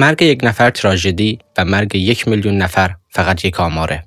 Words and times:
مرگ 0.00 0.22
یک 0.22 0.40
نفر 0.42 0.70
تراژدی 0.70 1.38
و 1.58 1.64
مرگ 1.64 1.94
یک 1.94 2.28
میلیون 2.28 2.58
نفر 2.58 2.94
فقط 3.08 3.44
یک 3.44 3.60
آماره. 3.60 4.04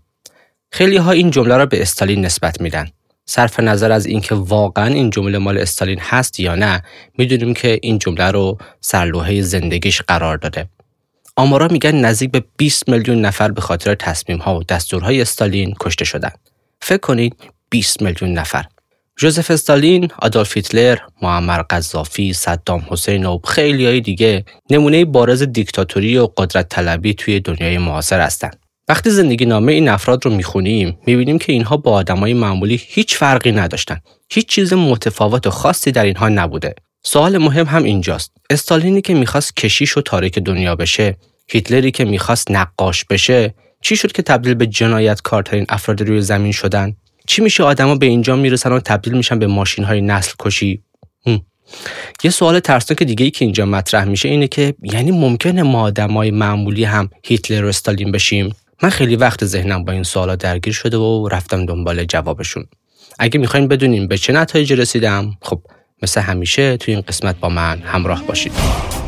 خیلی 0.72 0.98
ها 0.98 1.12
این 1.12 1.32
جمله 1.32 1.58
را 1.58 1.66
به 1.66 1.82
استالین 1.82 2.26
نسبت 2.26 2.62
میدن. 2.62 2.88
صرف 3.26 3.60
نظر 3.60 3.92
از 3.92 4.06
اینکه 4.06 4.36
واقعا 4.36 4.88
این 4.88 5.10
جمله 5.10 5.38
مال 5.38 5.58
استالین 5.58 6.00
هست 6.00 6.40
یا 6.40 6.56
نه 6.56 6.84
می‌دونیم 7.18 7.54
که 7.54 7.80
این 7.82 8.00
جمله 8.00 8.32
رو 8.32 8.58
سرلوحه 8.82 9.42
زندگیش 9.42 10.02
قرار 10.02 10.38
داده 10.38 10.70
آمارا 11.36 11.68
میگن 11.68 11.96
نزدیک 11.96 12.32
به 12.32 12.44
20 12.58 12.90
میلیون 12.90 13.22
نفر 13.22 13.52
به 13.52 13.62
خاطر 13.62 13.96
تصمیم 13.96 14.38
ها 14.38 14.60
و 14.60 14.64
دستورهای 14.64 15.22
استالین 15.22 15.74
کشته 15.80 16.06
شدن 16.06 16.32
فکر 16.82 16.98
کنید 16.98 17.36
20 17.70 18.02
میلیون 18.02 18.34
نفر 18.34 18.66
جوزف 19.18 19.52
استالین، 19.52 20.08
آدولف 20.20 20.58
هیتلر، 20.58 20.98
معمر 21.22 21.62
قذافی، 21.62 22.34
صدام 22.34 22.86
حسین 22.90 23.26
و 23.26 23.40
خیلی 23.48 23.86
های 23.86 24.02
دیگه 24.02 24.46
نمونه 24.70 25.06
بارز 25.06 25.44
دیکتاتوری 25.44 26.18
و 26.18 26.28
قدرت 26.38 26.70
طلبی 26.70 27.14
توی 27.14 27.40
دنیای 27.40 27.78
معاصر 27.78 28.20
هستند. 28.20 28.60
وقتی 28.88 29.10
زندگی 29.10 29.46
نامه 29.46 29.72
این 29.72 29.90
افراد 29.90 30.26
رو 30.26 30.32
می‌خونیم 30.32 30.98
می‌بینیم 31.08 31.40
که 31.40 31.54
اینها 31.54 31.78
با 31.78 31.92
آدمای 31.92 32.34
معمولی 32.34 32.82
هیچ 32.88 33.18
فرقی 33.18 33.52
نداشتن. 33.52 34.00
هیچ 34.30 34.48
چیز 34.48 34.74
متفاوت 34.74 35.48
و 35.48 35.50
خاصی 35.50 35.92
در 35.92 36.06
اینها 36.06 36.30
نبوده. 36.30 36.76
سوال 37.04 37.38
مهم 37.38 37.66
هم 37.66 37.84
اینجاست. 37.84 38.32
استالینی 38.50 39.02
که 39.02 39.14
می‌خواست 39.14 39.56
کشیش 39.56 39.98
و 39.98 40.02
تاریک 40.02 40.40
دنیا 40.40 40.76
بشه، 40.76 41.18
هیتلری 41.48 41.92
که 41.92 42.06
می‌خواست 42.06 42.52
نقاش 42.52 43.06
بشه، 43.06 43.54
چی 43.82 43.96
شد 43.96 44.12
که 44.12 44.22
تبدیل 44.22 44.54
به 44.54 44.68
جنایتکارترین 44.68 45.66
افراد 45.70 46.02
روی 46.02 46.22
زمین 46.22 46.52
شدن؟ 46.52 46.96
چی 47.28 47.42
میشه 47.42 47.64
آدما 47.64 47.96
به 47.96 48.06
اینجا 48.06 48.36
می‌رسن 48.36 48.72
و 48.72 48.80
تبدیل 48.80 49.14
میشن 49.14 49.40
به 49.40 49.48
ماشین 49.48 49.86
های 49.86 50.02
نسل 50.02 50.34
کشی؟ 50.40 50.84
یه 52.24 52.32
سوال 52.32 52.60
ترسناک 52.60 53.04
دیگه 53.04 53.26
ای 53.26 53.32
که 53.32 53.46
اینجا 53.46 53.66
مطرح 53.66 54.04
میشه 54.04 54.30
اینه 54.30 54.48
که 54.48 54.74
یعنی 54.84 55.12
ممکنه 55.12 55.64
ما 55.64 55.82
آدمای 55.82 56.32
معمولی 56.32 56.84
هم 56.84 57.10
هیتلر 57.24 57.66
و 57.66 57.68
استالین 57.68 58.12
بشیم؟ 58.12 58.56
من 58.84 58.90
خیلی 58.90 59.16
وقت 59.16 59.46
ذهنم 59.46 59.86
با 59.86 59.92
این 59.92 60.04
سوالا 60.04 60.36
درگیر 60.36 60.74
شده 60.74 60.98
و 60.98 61.28
رفتم 61.28 61.66
دنبال 61.66 62.06
جوابشون. 62.06 62.66
اگه 63.20 63.40
می‌خواین 63.40 63.68
بدونیم 63.68 64.08
به 64.08 64.18
چه 64.18 64.34
نتایجی 64.34 64.76
رسیدم 64.76 65.38
خب 65.42 65.62
مثل 66.02 66.22
همیشه 66.22 66.78
توی 66.78 66.94
این 66.94 67.04
قسمت 67.08 67.40
با 67.40 67.50
من 67.50 67.80
همراه 67.80 68.24
باشید. 68.24 69.03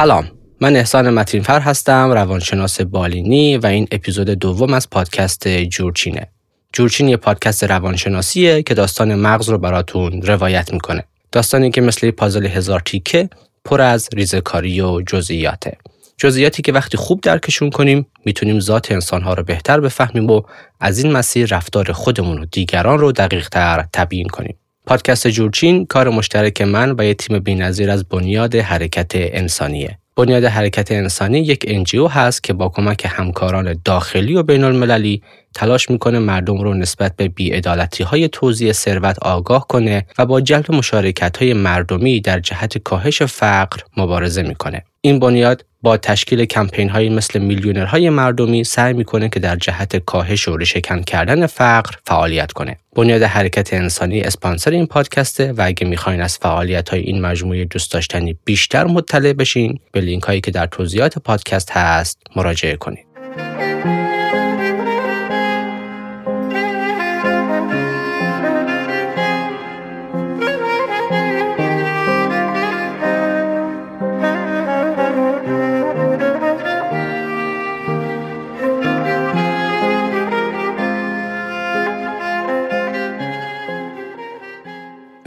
سلام. 0.00 0.30
من 0.60 0.76
احسان 0.76 1.10
متینفر 1.10 1.60
هستم 1.60 2.10
روانشناس 2.10 2.80
بالینی 2.80 3.56
و 3.56 3.66
این 3.66 3.88
اپیزود 3.92 4.30
دوم 4.30 4.74
از 4.74 4.90
پادکست 4.90 5.48
جورچینه. 5.48 6.26
جورچین 6.72 7.08
یه 7.08 7.16
پادکست 7.16 7.64
روانشناسیه 7.64 8.62
که 8.62 8.74
داستان 8.74 9.14
مغز 9.14 9.48
رو 9.48 9.58
براتون 9.58 10.22
روایت 10.22 10.72
می‌کنه. 10.72 11.04
داستانی 11.32 11.70
که 11.70 11.80
مثل 11.80 12.10
پازل 12.10 12.46
هزار 12.46 12.80
تیکه 12.80 13.28
پر 13.64 13.80
از 13.80 14.08
ریزکاری 14.12 14.80
و 14.80 15.00
جزئیاته. 15.00 15.76
جزئیاتی 16.16 16.62
که 16.62 16.72
وقتی 16.72 16.96
خوب 16.96 17.20
درکشون 17.20 17.70
کنیم 17.70 18.06
می‌تونیم 18.24 18.60
ذات 18.60 18.92
انسانها 18.92 19.34
رو 19.34 19.42
بهتر 19.42 19.80
بفهمیم 19.80 20.30
و 20.30 20.42
از 20.80 21.04
این 21.04 21.12
مسیر 21.12 21.56
رفتار 21.56 21.92
خودمون 21.92 22.38
و 22.38 22.44
دیگران 22.44 22.98
رو 22.98 23.12
دقیق 23.12 23.48
تر 23.48 23.88
تبیین 23.92 24.28
کنیم. 24.28 24.56
پادکست 24.86 25.28
جورچین 25.28 25.86
کار 25.86 26.08
مشترک 26.08 26.62
من 26.62 26.94
و 26.98 27.04
یه 27.04 27.14
تیم 27.14 27.38
بینظیر 27.38 27.90
از 27.90 28.04
بنیاد 28.04 28.54
حرکت 28.54 29.12
انسانیه. 29.14 29.98
بنیاد 30.16 30.44
حرکت 30.44 30.92
انسانی 30.92 31.38
یک 31.38 31.64
انجیو 31.68 32.06
هست 32.06 32.42
که 32.42 32.52
با 32.52 32.68
کمک 32.68 33.06
همکاران 33.10 33.80
داخلی 33.84 34.34
و 34.34 34.42
بین 34.42 34.64
المللی 34.64 35.22
تلاش 35.54 35.90
می‌کنه 35.90 36.18
مردم 36.18 36.58
رو 36.60 36.74
نسبت 36.74 37.16
به 37.16 37.28
بیعدالتی 37.28 38.04
های 38.04 38.28
توزیع 38.28 38.72
ثروت 38.72 39.18
آگاه 39.18 39.68
کنه 39.68 40.06
و 40.18 40.26
با 40.26 40.40
جلب 40.40 40.72
مشارکت 40.72 41.36
های 41.36 41.52
مردمی 41.52 42.20
در 42.20 42.40
جهت 42.40 42.78
کاهش 42.78 43.22
فقر 43.22 43.80
مبارزه 43.96 44.42
می‌کنه. 44.42 44.84
این 45.00 45.18
بنیاد 45.18 45.64
با 45.82 45.96
تشکیل 45.96 46.44
کمپین 46.44 46.88
های 46.88 47.08
مثل 47.08 47.38
میلیونرهای 47.38 48.10
مردمی 48.10 48.64
سعی 48.64 48.92
می‌کنه 48.92 49.28
که 49.28 49.40
در 49.40 49.56
جهت 49.56 49.96
کاهش 49.96 50.48
و 50.48 50.56
ریشهکن 50.56 51.02
کردن 51.02 51.46
فقر 51.46 51.90
فعالیت 52.06 52.52
کنه. 52.52 52.76
بنیاد 52.96 53.22
حرکت 53.22 53.74
انسانی 53.74 54.20
اسپانسر 54.20 54.70
این 54.70 54.86
پادکسته 54.86 55.52
و 55.52 55.62
اگه 55.66 55.86
می‌خواین 55.86 56.20
از 56.20 56.38
فعالیت 56.38 56.88
های 56.88 57.00
این 57.00 57.20
مجموعه 57.20 57.64
دوست 57.64 57.92
داشتنی 57.92 58.38
بیشتر 58.44 58.84
مطلع 58.84 59.32
بشین 59.32 59.78
به 59.92 60.00
لینک 60.00 60.22
هایی 60.22 60.40
که 60.40 60.50
در 60.50 60.66
توضیحات 60.66 61.18
پادکست 61.18 61.70
هست 61.70 62.22
مراجعه 62.36 62.76
کنید. 62.76 63.09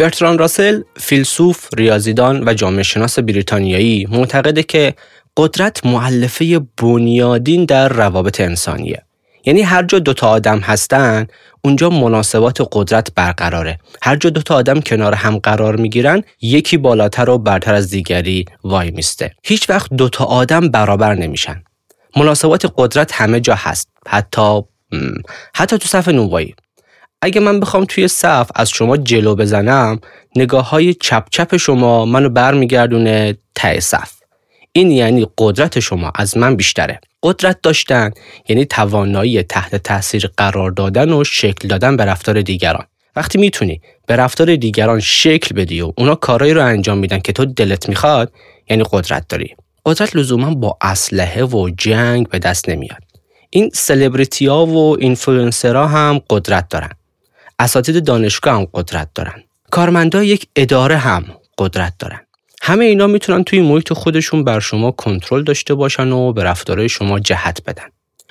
برتران 0.04 0.38
راسل 0.38 0.82
فیلسوف، 0.98 1.68
ریاضیدان 1.78 2.44
و 2.50 2.54
جامعه 2.54 2.84
شناس 2.84 3.20
بریتانیایی 3.20 4.08
معتقده 4.12 4.64
که 4.64 4.94
قدرت 5.38 5.86
معلفه 5.86 6.60
بنیادین 6.78 7.66
در 7.66 7.90
روابط 7.90 8.42
انسانیه. 8.42 9.02
یعنی 9.46 9.62
هر 9.62 9.84
جا 9.84 10.00
دوتا 10.00 10.28
آدم 10.28 10.60
هستن 10.60 11.28
اونجا 11.62 11.90
مناسبات 11.90 12.68
قدرت 12.72 13.14
برقراره. 13.16 13.80
هر 14.02 14.16
جا 14.16 14.30
دوتا 14.30 14.56
آدم 14.56 14.80
کنار 14.80 15.14
هم 15.14 15.38
قرار 15.38 15.76
می‌گیرن 15.76 16.24
یکی 16.42 16.78
بالاتر 16.78 17.30
و 17.30 17.38
برتر 17.38 17.74
از 17.74 17.90
دیگری 17.90 18.46
وای 18.64 18.92
میسته. 18.92 19.32
هیچ 19.44 19.70
وقت 19.70 19.94
دوتا 19.94 20.26
آدم 20.26 20.70
برابر 20.70 21.16
نمیشن. 21.16 21.64
مناسبات 22.16 22.74
قدرت 22.78 23.12
همه 23.14 23.40
جا 23.40 23.56
هست. 23.56 23.90
حتی 24.08 24.62
حتی 25.56 25.78
تو 25.78 25.88
صف 25.88 26.08
نونوایی. 26.08 26.56
اگه 27.26 27.42
من 27.42 27.60
بخوام 27.60 27.86
توی 27.86 28.08
صف 28.08 28.50
از 28.56 28.70
شما 28.70 28.98
جلو 28.98 29.36
بزنم 29.36 30.00
نگاه 30.36 30.70
های 30.70 30.94
چپ 30.94 31.24
چپ 31.32 31.58
شما 31.58 32.06
منو 32.06 32.30
برمیگردونه 32.30 33.38
ته 33.56 33.80
صف. 33.80 34.12
این 34.72 34.92
یعنی 34.92 35.28
قدرت 35.38 35.80
شما 35.80 36.12
از 36.16 36.38
من 36.38 36.56
بیشتره. 36.56 37.00
قدرت 37.24 37.62
داشتن 37.62 38.12
یعنی 38.50 38.66
توانایی 38.66 39.44
تحت 39.44 39.76
تاثیر 39.76 40.30
قرار 40.38 40.72
دادن 40.72 41.14
و 41.14 41.24
شکل 41.24 41.68
دادن 41.68 41.98
به 41.98 42.06
رفتار 42.06 42.42
دیگران. 42.42 42.86
وقتی 43.16 43.38
می‌تونی 43.38 43.82
به 44.08 44.16
رفتار 44.16 44.56
دیگران 44.56 45.00
شکل 45.00 45.56
بدی 45.56 45.82
و 45.82 45.94
اونا 45.98 46.16
کارایی 46.16 46.54
رو 46.54 46.66
انجام 46.66 46.98
میدن 46.98 47.20
که 47.20 47.34
تو 47.34 47.46
دلت 47.46 47.90
می‌خواد 47.90 48.32
یعنی 48.70 48.84
قدرت 48.92 49.28
داری. 49.28 49.56
قدرت 49.86 50.16
لزوما 50.16 50.54
با 50.54 50.78
اسلحه 50.82 51.44
و 51.44 51.70
جنگ 51.78 52.30
به 52.30 52.40
دست 52.40 52.70
نمیاد. 52.70 53.04
این 53.50 53.70
سلبریتی 53.74 54.46
ها 54.46 54.66
و 54.66 54.98
اینفلوئنسرها 55.00 55.88
هم 55.88 56.22
قدرت 56.30 56.70
دارن. 56.70 56.90
اساتید 57.60 58.06
دانشگاه 58.06 58.56
هم 58.56 58.68
قدرت 58.74 59.10
دارن. 59.16 59.44
کارمندای 59.72 60.28
یک 60.28 60.48
اداره 60.56 60.98
هم 60.98 61.26
قدرت 61.58 61.94
دارن. 62.00 62.20
همه 62.62 62.86
اینا 62.86 63.08
می‌تونن 63.08 63.44
توی 63.44 63.62
محیط 63.62 63.94
خودشون 63.94 64.44
بر 64.44 64.60
شما 64.60 64.92
کنترل 64.92 65.44
داشته 65.44 65.74
باشن 65.74 66.12
و 66.12 66.34
به 66.34 66.44
رفتارهای 66.44 66.90
شما 66.90 67.20
جهت 67.20 67.64
بدن. 67.66 67.86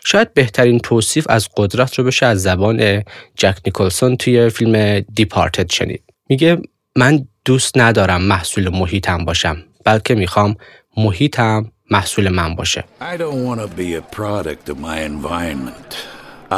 شاید 0.05 0.35
بهترین 0.35 0.79
توصیف 0.79 1.27
از 1.29 1.49
قدرت 1.57 1.99
رو 1.99 2.05
بشه 2.05 2.27
از 2.27 2.43
زبان 2.43 3.03
جک 3.37 3.57
نیکلسون 3.67 4.17
توی 4.17 4.51
فیلم 4.51 5.01
Departed 5.01 5.71
شنید. 5.71 6.03
میگه 6.29 6.59
من 6.97 7.27
دوست 7.45 7.79
ندارم 7.79 8.23
محصول 8.23 8.69
محیطم 8.69 9.25
باشم 9.25 9.65
بلکه 9.85 10.15
می‌خوام 10.15 10.57
محیطم 10.97 11.73
محصول 11.91 12.29
من 12.29 12.55
باشه. 12.55 12.85
I 13.01 13.17
don't 13.17 13.45
want 13.47 13.61
to 13.61 13.69
be 13.81 13.95
a 13.95 14.17
product 14.17 14.69
of 14.73 14.79
my 14.79 14.99
environment. 15.13 15.91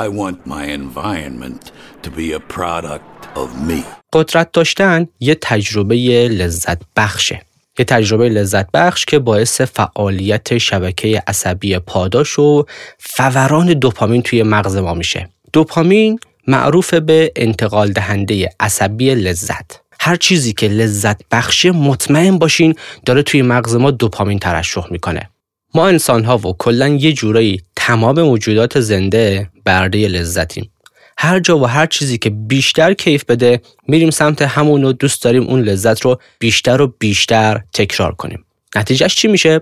I 0.05 0.09
want 0.09 0.39
my 0.47 0.65
environment 0.81 1.63
to 2.05 2.11
be 2.11 2.33
a 2.33 2.41
product 2.57 3.39
of 3.43 3.49
me. 3.69 3.83
قدرت 4.13 4.53
داشتن 4.53 5.07
یه 5.21 5.35
تجربه 5.35 6.29
لذت 6.29 6.79
بخشه. 6.97 7.41
یه 7.79 7.85
تجربه 7.85 8.29
لذت 8.29 8.67
بخش 8.75 9.05
که 9.05 9.19
باعث 9.19 9.61
فعالیت 9.61 10.59
شبکه 10.59 11.23
عصبی 11.27 11.79
پاداش 11.79 12.39
و 12.39 12.65
فوران 12.99 13.67
دوپامین 13.67 14.23
توی 14.23 14.43
مغز 14.43 14.77
ما 14.77 14.95
میشه. 14.95 15.29
دوپامین 15.53 16.19
معروف 16.47 16.95
به 16.95 17.33
انتقال 17.37 17.93
دهنده 17.93 18.51
عصبی 18.61 19.15
لذت. 19.15 19.81
هر 20.01 20.17
چیزی 20.17 20.53
که 20.53 20.69
لذت 20.69 21.21
بخشه 21.33 21.71
مطمئن 21.71 22.39
باشین 22.39 22.75
داره 23.07 23.23
توی 23.23 23.43
مغز 23.43 23.77
ما 23.77 23.91
دوپامین 23.91 24.39
ترشح 24.39 24.87
می‌کنه 24.91 25.31
ما 25.75 25.89
انسان 25.89 26.25
ها 26.25 26.39
و 26.39 26.57
کلا 26.59 26.89
یه 26.89 27.13
جورایی 27.13 27.61
تمام 27.77 28.23
موجودات 28.23 28.81
زنده 28.81 29.51
برده 29.65 30.09
لذتیم 30.09 30.71
هر 31.19 31.41
جا 31.41 31.59
و 31.59 31.67
هر 31.67 31.87
چیزی 31.87 32.19
که 32.19 32.31
بیشتر 32.31 32.95
کیف 32.95 33.25
بده 33.25 33.61
میریم 33.89 34.11
سمت 34.11 34.43
همون 34.43 34.85
و 34.85 34.93
دوست 34.93 35.23
داریم 35.23 35.43
اون 35.43 35.61
لذت 35.61 36.01
رو 36.01 36.21
بیشتر 36.39 36.83
و 36.83 36.95
بیشتر 36.99 37.63
تکرار 37.73 38.15
کنیم. 38.15 38.45
نتیجهش 38.77 39.15
چی 39.15 39.29
میشه؟ 39.29 39.61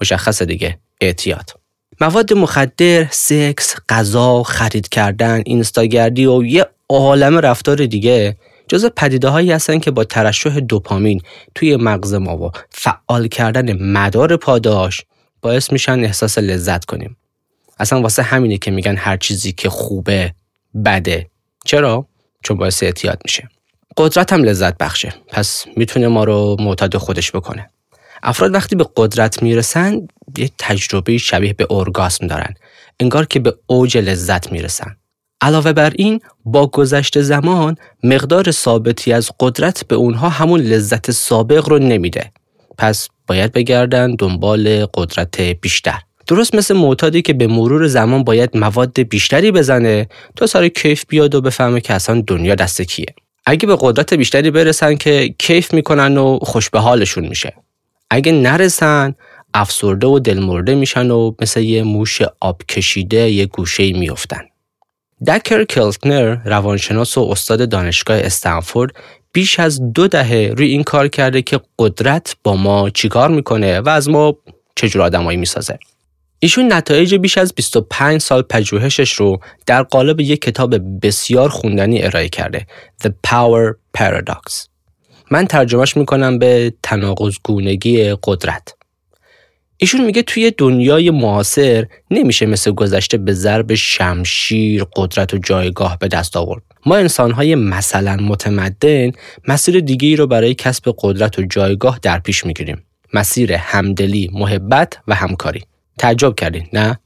مشخصه 0.00 0.44
دیگه. 0.44 0.78
اعتیاد. 1.00 1.50
مواد 2.00 2.32
مخدر، 2.32 3.06
سکس، 3.10 3.74
غذا، 3.88 4.42
خرید 4.42 4.88
کردن، 4.88 5.42
اینستاگردی 5.46 6.26
و 6.26 6.44
یه 6.44 6.66
عالم 6.88 7.38
رفتار 7.38 7.86
دیگه 7.86 8.36
جز 8.68 8.86
پدیده 8.96 9.28
هایی 9.28 9.52
هستن 9.52 9.78
که 9.78 9.90
با 9.90 10.04
ترشح 10.04 10.60
دوپامین 10.60 11.20
توی 11.54 11.76
مغز 11.76 12.14
ما 12.14 12.38
و 12.38 12.50
فعال 12.70 13.28
کردن 13.28 13.82
مدار 13.82 14.36
پاداش 14.36 15.02
باعث 15.42 15.72
میشن 15.72 16.04
احساس 16.04 16.38
لذت 16.38 16.84
کنیم. 16.84 17.16
اصلا 17.78 18.00
واسه 18.00 18.22
همینه 18.22 18.58
که 18.58 18.70
میگن 18.70 18.96
هر 18.96 19.16
چیزی 19.16 19.52
که 19.52 19.68
خوبه 19.68 20.34
بده. 20.84 21.30
چرا؟ 21.64 22.06
چون 22.44 22.56
باعث 22.56 22.82
اعتیاد 22.82 23.18
میشه. 23.24 23.48
قدرت 23.96 24.32
هم 24.32 24.44
لذت 24.44 24.78
بخشه. 24.78 25.14
پس 25.28 25.64
می‌تونه 25.76 26.08
ما 26.08 26.24
رو 26.24 26.56
معتاد 26.60 26.96
خودش 26.96 27.32
بکنه. 27.32 27.70
افراد 28.22 28.54
وقتی 28.54 28.76
به 28.76 28.86
قدرت 28.96 29.42
می‌رسن 29.42 30.08
یه 30.38 30.50
تجربه 30.58 31.18
شبیه 31.18 31.52
به 31.52 31.66
ارگاسم 31.70 32.26
دارن. 32.26 32.54
انگار 33.00 33.26
که 33.26 33.40
به 33.40 33.54
اوج 33.66 33.98
لذت 33.98 34.52
می‌رسن. 34.52 34.96
علاوه 35.40 35.72
بر 35.72 35.92
این 35.96 36.20
با 36.44 36.66
گذشت 36.66 37.20
زمان 37.20 37.76
مقدار 38.02 38.50
ثابتی 38.50 39.12
از 39.12 39.30
قدرت 39.40 39.84
به 39.88 39.96
اونها 39.96 40.28
همون 40.28 40.60
لذت 40.60 41.10
سابق 41.10 41.68
رو 41.68 41.78
نمیده. 41.78 42.32
پس 42.78 43.08
باید 43.26 43.52
بگردن 43.52 44.14
دنبال 44.14 44.86
قدرت 44.94 45.40
بیشتر. 45.40 45.98
درست 46.26 46.54
مثل 46.54 46.76
معتادی 46.76 47.22
که 47.22 47.32
به 47.32 47.46
مرور 47.46 47.86
زمان 47.86 48.24
باید 48.24 48.56
مواد 48.56 49.00
بیشتری 49.00 49.52
بزنه 49.52 50.08
تا 50.36 50.46
سر 50.46 50.68
کیف 50.68 51.04
بیاد 51.08 51.34
و 51.34 51.40
بفهمه 51.40 51.80
که 51.80 51.94
اصلا 51.94 52.22
دنیا 52.26 52.54
دست 52.54 52.82
کیه. 52.82 53.06
اگه 53.46 53.66
به 53.66 53.76
قدرت 53.80 54.14
بیشتری 54.14 54.50
برسن 54.50 54.94
که 54.94 55.34
کیف 55.38 55.74
می‌کنن 55.74 56.18
و 56.18 56.38
خوش 56.38 56.70
به 56.70 56.80
حالشون 56.80 57.28
میشه. 57.28 57.52
اگه 58.10 58.32
نرسن 58.32 59.14
افسرده 59.54 60.06
و 60.06 60.18
دلمرده 60.18 60.74
میشن 60.74 61.10
و 61.10 61.32
مثل 61.40 61.60
یه 61.60 61.82
موش 61.82 62.22
آب 62.40 62.62
کشیده 62.68 63.30
یه 63.30 63.46
گوشه 63.46 63.92
میفتن. 63.92 64.42
دکر 65.26 65.64
کلتنر 65.64 66.36
روانشناس 66.44 67.18
و 67.18 67.28
استاد 67.30 67.68
دانشگاه 67.68 68.18
استنفورد 68.18 68.92
بیش 69.32 69.60
از 69.60 69.92
دو 69.92 70.08
دهه 70.08 70.54
روی 70.56 70.68
این 70.68 70.82
کار 70.82 71.08
کرده 71.08 71.42
که 71.42 71.60
قدرت 71.78 72.36
با 72.42 72.56
ما 72.56 72.90
چیکار 72.90 73.28
می‌کنه 73.30 73.80
و 73.80 73.88
از 73.88 74.08
ما 74.08 74.36
چجور 74.76 75.02
آدمایی 75.02 75.38
می‌سازه. 75.38 75.78
ایشون 76.44 76.72
نتایج 76.72 77.14
بیش 77.14 77.38
از 77.38 77.54
25 77.54 78.20
سال 78.20 78.42
پژوهشش 78.42 79.12
رو 79.12 79.40
در 79.66 79.82
قالب 79.82 80.20
یک 80.20 80.40
کتاب 80.40 80.74
بسیار 81.06 81.48
خوندنی 81.48 82.02
ارائه 82.02 82.28
کرده 82.28 82.66
The 83.04 83.08
Power 83.26 83.74
Paradox. 83.98 84.66
من 85.30 85.46
ترجمهش 85.46 85.96
می‌کنم 85.96 86.38
به 86.38 86.74
تناقض 86.82 87.34
گونگی 87.44 88.16
قدرت. 88.22 88.74
ایشون 89.76 90.04
میگه 90.04 90.22
توی 90.22 90.52
دنیای 90.58 91.10
معاصر 91.10 91.86
نمیشه 92.10 92.46
مثل 92.46 92.70
گذشته 92.70 93.18
به 93.18 93.32
ضرب 93.32 93.74
شمشیر 93.74 94.84
قدرت 94.96 95.34
و 95.34 95.38
جایگاه 95.38 95.98
به 95.98 96.08
دست 96.08 96.36
آورد. 96.36 96.62
ما 96.86 96.96
انسانهای 96.96 97.54
مثلا 97.54 98.16
متمدن 98.16 99.10
مسیر 99.48 99.80
دیگه 99.80 100.16
رو 100.16 100.26
برای 100.26 100.54
کسب 100.54 100.94
قدرت 100.98 101.38
و 101.38 101.42
جایگاه 101.42 101.98
در 102.02 102.18
پیش 102.18 102.46
می‌گیریم. 102.46 102.84
مسیر 103.14 103.52
همدلی 103.52 104.30
محبت 104.32 104.98
و 105.08 105.14
همکاری. 105.14 105.62
تعجب 105.98 106.34
کردین 106.34 106.68
نه؟ 106.72 106.98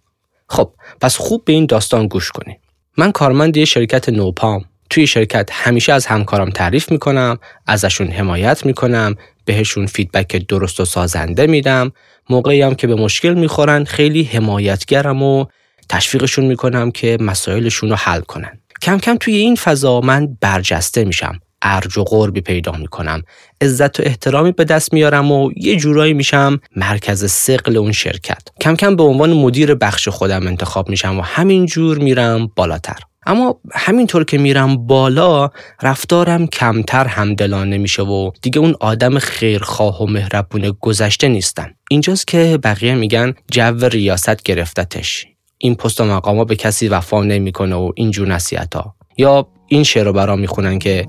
خب 0.48 0.72
پس 1.00 1.16
خوب 1.16 1.44
به 1.44 1.52
این 1.52 1.66
داستان 1.66 2.06
گوش 2.06 2.30
کنین. 2.30 2.56
من 2.98 3.12
کارمند 3.12 3.56
یه 3.56 3.64
شرکت 3.64 4.08
نوپام. 4.08 4.64
توی 4.90 5.06
شرکت 5.06 5.50
همیشه 5.52 5.92
از 5.92 6.06
همکارام 6.06 6.50
تعریف 6.50 6.92
می‌کنم 6.92 7.38
ازشون 7.66 8.06
حمایت 8.06 8.66
می‌کنم 8.66 9.14
بهشون 9.44 9.86
فیدبک 9.86 10.36
درست 10.36 10.80
و 10.80 10.84
سازنده 10.84 11.46
میدم. 11.46 11.92
موقعی 12.30 12.62
هم 12.62 12.74
که 12.74 12.86
به 12.86 12.94
مشکل 12.94 13.34
می‌خورن 13.34 13.84
خیلی 13.84 14.22
حمایتگرم 14.22 15.22
و 15.22 15.46
تشویقشون 15.88 16.44
می‌کنم 16.44 16.90
که 16.90 17.18
مسائلشون 17.20 17.90
رو 17.90 17.96
حل 17.96 18.20
کنن. 18.20 18.60
کم 18.82 18.98
کم 18.98 19.16
توی 19.16 19.36
این 19.36 19.54
فضا 19.54 20.00
من 20.00 20.36
برجسته 20.40 21.04
میشم. 21.04 21.40
ارج 21.62 21.98
و 21.98 22.04
قربی 22.04 22.40
پیدا 22.40 22.72
می‌کنم. 22.72 23.22
عزت 23.60 24.00
و 24.00 24.02
احترامی 24.06 24.52
به 24.52 24.64
دست 24.64 24.92
میارم 24.92 25.32
و 25.32 25.50
یه 25.56 25.76
جورایی 25.76 26.12
میشم 26.12 26.60
مرکز 26.76 27.30
سقل 27.30 27.76
اون 27.76 27.92
شرکت. 27.92 28.42
کم 28.60 28.76
کم 28.76 28.96
به 28.96 29.02
عنوان 29.02 29.32
مدیر 29.32 29.74
بخش 29.74 30.08
خودم 30.08 30.46
انتخاب 30.46 30.88
میشم 30.88 31.18
و 31.18 31.22
همینجور 31.22 31.98
میرم 31.98 32.50
بالاتر. 32.56 32.98
اما 33.26 33.60
همینطور 33.72 34.24
که 34.24 34.38
میرم 34.38 34.86
بالا 34.86 35.50
رفتارم 35.82 36.46
کمتر 36.46 37.06
همدلانه 37.06 37.78
میشه 37.78 38.02
و 38.02 38.30
دیگه 38.42 38.58
اون 38.58 38.74
آدم 38.80 39.18
خیرخواه 39.18 40.02
و 40.02 40.06
مهربون 40.06 40.76
گذشته 40.80 41.28
نیستم. 41.28 41.70
اینجاست 41.90 42.26
که 42.26 42.58
بقیه 42.62 42.94
میگن 42.94 43.34
جو 43.50 43.88
ریاست 43.88 44.42
گرفتتش. 44.42 45.26
این 45.58 45.74
پست 45.74 46.00
و 46.00 46.04
مقاما 46.04 46.44
به 46.44 46.56
کسی 46.56 46.88
وفا 46.88 47.22
نمی‌کنه 47.22 47.74
و 47.74 47.92
اینجور 47.96 48.28
نصیحت 48.28 48.74
ها 48.74 48.94
یا 49.16 49.48
این 49.68 49.82
شعر 49.82 50.04
رو 50.04 50.12
برام 50.12 50.38
می‌خونن 50.38 50.78
که 50.78 51.06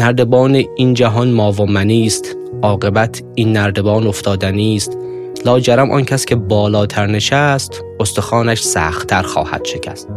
نردبان 0.00 0.64
این 0.76 0.94
جهان 0.94 1.30
ما 1.30 1.52
و 1.52 1.66
منی 1.66 2.06
است. 2.06 2.36
عاقبت 2.62 3.22
این 3.34 3.52
نردبان 3.52 4.06
افتادنی 4.06 4.76
است. 4.76 4.98
لاجرم 5.44 5.90
آن 5.90 6.04
کس 6.04 6.24
که 6.24 6.36
بالاتر 6.36 7.06
نشست 7.06 7.84
استخوانش 8.00 8.62
سختتر 8.62 9.22
خواهد 9.22 9.64
شکست. 9.64 10.08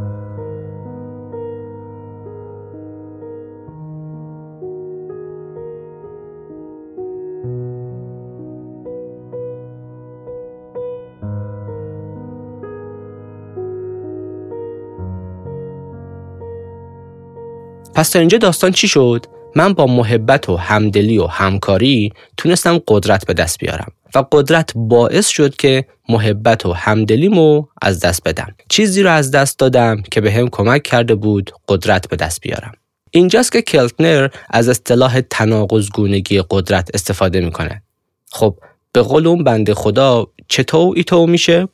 پس 17.96 18.10
تا 18.10 18.20
اینجا 18.20 18.38
داستان 18.38 18.72
چی 18.72 18.88
شد؟ 18.88 19.33
من 19.56 19.74
با 19.74 19.86
محبت 19.86 20.50
و 20.50 20.58
همدلی 20.58 21.18
و 21.18 21.26
همکاری 21.26 22.14
تونستم 22.38 22.82
قدرت 22.88 23.26
به 23.26 23.34
دست 23.34 23.60
بیارم 23.60 23.92
و 24.16 24.26
قدرت 24.32 24.72
باعث 24.76 25.28
شد 25.28 25.56
که 25.56 25.86
محبت 26.10 26.66
و 26.66 26.74
همدلیمو 26.74 27.66
از 27.82 28.00
دست 28.00 28.24
بدم. 28.24 28.56
چیزی 28.70 29.04
رو 29.04 29.10
از 29.10 29.32
دست 29.32 29.60
دادم 29.60 30.02
که 30.12 30.22
به 30.22 30.32
هم 30.32 30.50
کمک 30.50 30.84
کرده 30.84 31.16
بود 31.16 31.52
قدرت 31.68 32.08
به 32.10 32.16
دست 32.16 32.42
بیارم. 32.42 32.72
اینجاست 33.12 33.52
که 33.52 33.62
کلتنر 33.62 34.30
از 34.50 34.70
اصطلاح 34.70 35.22
تناقض 35.22 35.90
گونگی 35.90 36.44
قدرت 36.50 36.90
استفاده 36.94 37.42
می‌کنه. 37.42 37.84
خب 38.32 38.58
به 38.92 39.02
قول 39.02 39.28
اون 39.28 39.44
بنده 39.44 39.74
خدا 39.74 40.28
چطور 40.48 40.94
ایتو 40.98 41.28
میشه؟ 41.28 41.68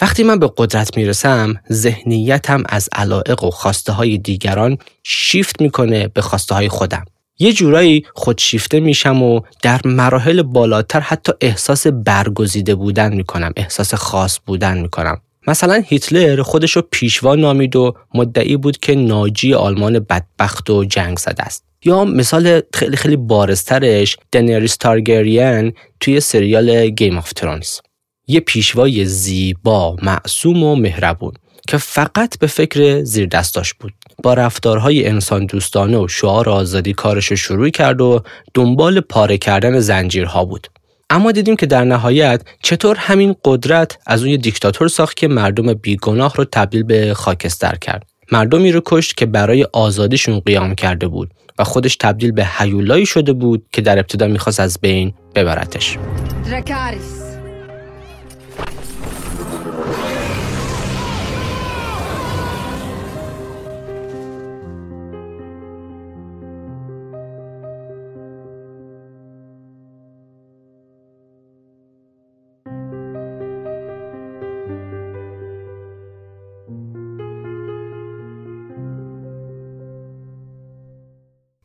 وقتی 0.00 0.22
من 0.22 0.38
به 0.38 0.52
قدرت 0.56 0.96
می‌رسم 0.96 1.54
ذهنیتم 1.72 2.62
از 2.68 2.88
علائق 2.92 3.44
و 3.44 3.50
خواسته 3.50 3.92
های 3.92 4.18
دیگران 4.18 4.78
شیفت 5.02 5.60
می‌کنه 5.60 6.08
به 6.08 6.20
خواسته 6.20 6.54
های 6.54 6.68
خودم. 6.68 7.04
یه 7.42 7.52
جورایی 7.52 8.04
خودشیفته 8.14 8.80
میشم 8.80 9.22
و 9.22 9.40
در 9.62 9.80
مراحل 9.84 10.42
بالاتر 10.42 11.00
حتی 11.00 11.32
احساس 11.40 11.86
برگزیده 11.86 12.74
بودن 12.74 13.14
می‌کنم 13.14 13.52
احساس 13.56 13.94
خاص 13.94 14.38
بودن 14.46 14.78
می‌کنم. 14.78 15.20
مثلا 15.46 15.82
هیتلر 15.86 16.42
خودش 16.42 16.72
رو 16.76 16.82
پیشوا 16.90 17.34
نامید 17.34 17.76
و 17.76 17.94
مدعی 18.14 18.56
بود 18.56 18.78
که 18.78 18.94
ناجی 18.94 19.54
آلمان 19.54 19.98
بدبخت 19.98 20.70
و 20.70 20.84
جنگ 20.84 21.18
زده 21.18 21.42
است. 21.42 21.64
یا 21.84 22.04
مثال 22.04 22.60
خیلی 22.74 22.96
خیلی 22.96 23.16
بارزترش 23.16 24.16
دنیریس 24.32 24.76
تارگریان 24.76 25.72
توی 26.00 26.20
سریال 26.20 26.88
Game 26.88 27.18
of 27.18 27.32
Thrones 27.32 27.78
یه 28.26 28.40
پیشوای 28.40 29.04
زیبا، 29.04 29.96
معصوم 30.02 30.62
و 30.62 30.76
مهربون 30.76 31.32
که 31.68 31.76
فقط 31.76 32.38
به 32.38 32.46
فکر 32.46 33.02
زیر 33.04 33.26
دستاش 33.26 33.74
بود. 33.74 33.92
با 34.22 34.34
رفتارهای 34.34 35.06
انسان 35.06 35.46
دوستانه 35.46 35.98
و 35.98 36.08
شعار 36.08 36.48
آزادی 36.48 36.92
کارش 36.92 37.26
رو 37.26 37.36
شروع 37.36 37.68
کرد 37.68 38.00
و 38.00 38.20
دنبال 38.54 39.00
پاره 39.00 39.38
کردن 39.38 39.80
زنجیرها 39.80 40.44
بود. 40.44 40.66
اما 41.10 41.32
دیدیم 41.32 41.56
که 41.56 41.66
در 41.66 41.84
نهایت 41.84 42.42
چطور 42.62 42.96
همین 42.96 43.34
قدرت 43.44 43.98
از 44.06 44.22
اون 44.22 44.30
یه 44.30 44.36
دیکتاتور 44.36 44.88
ساخت 44.88 45.16
که 45.16 45.28
مردم 45.28 45.74
بیگناه 45.74 46.32
رو 46.36 46.44
تبدیل 46.44 46.82
به 46.82 47.14
خاکستر 47.14 47.74
کرد. 47.74 48.06
مردمی 48.32 48.72
رو 48.72 48.82
کشت 48.84 49.16
که 49.16 49.26
برای 49.26 49.66
آزادیشون 49.72 50.40
قیام 50.40 50.74
کرده 50.74 51.08
بود 51.08 51.30
و 51.58 51.64
خودش 51.64 51.96
تبدیل 51.96 52.32
به 52.32 52.44
حیولایی 52.44 53.06
شده 53.06 53.32
بود 53.32 53.66
که 53.72 53.82
در 53.82 53.98
ابتدا 53.98 54.26
می‌خواست 54.26 54.60
از 54.60 54.78
بین 54.80 55.14
ببرتش. 55.34 55.98
پژوهش 56.44 57.22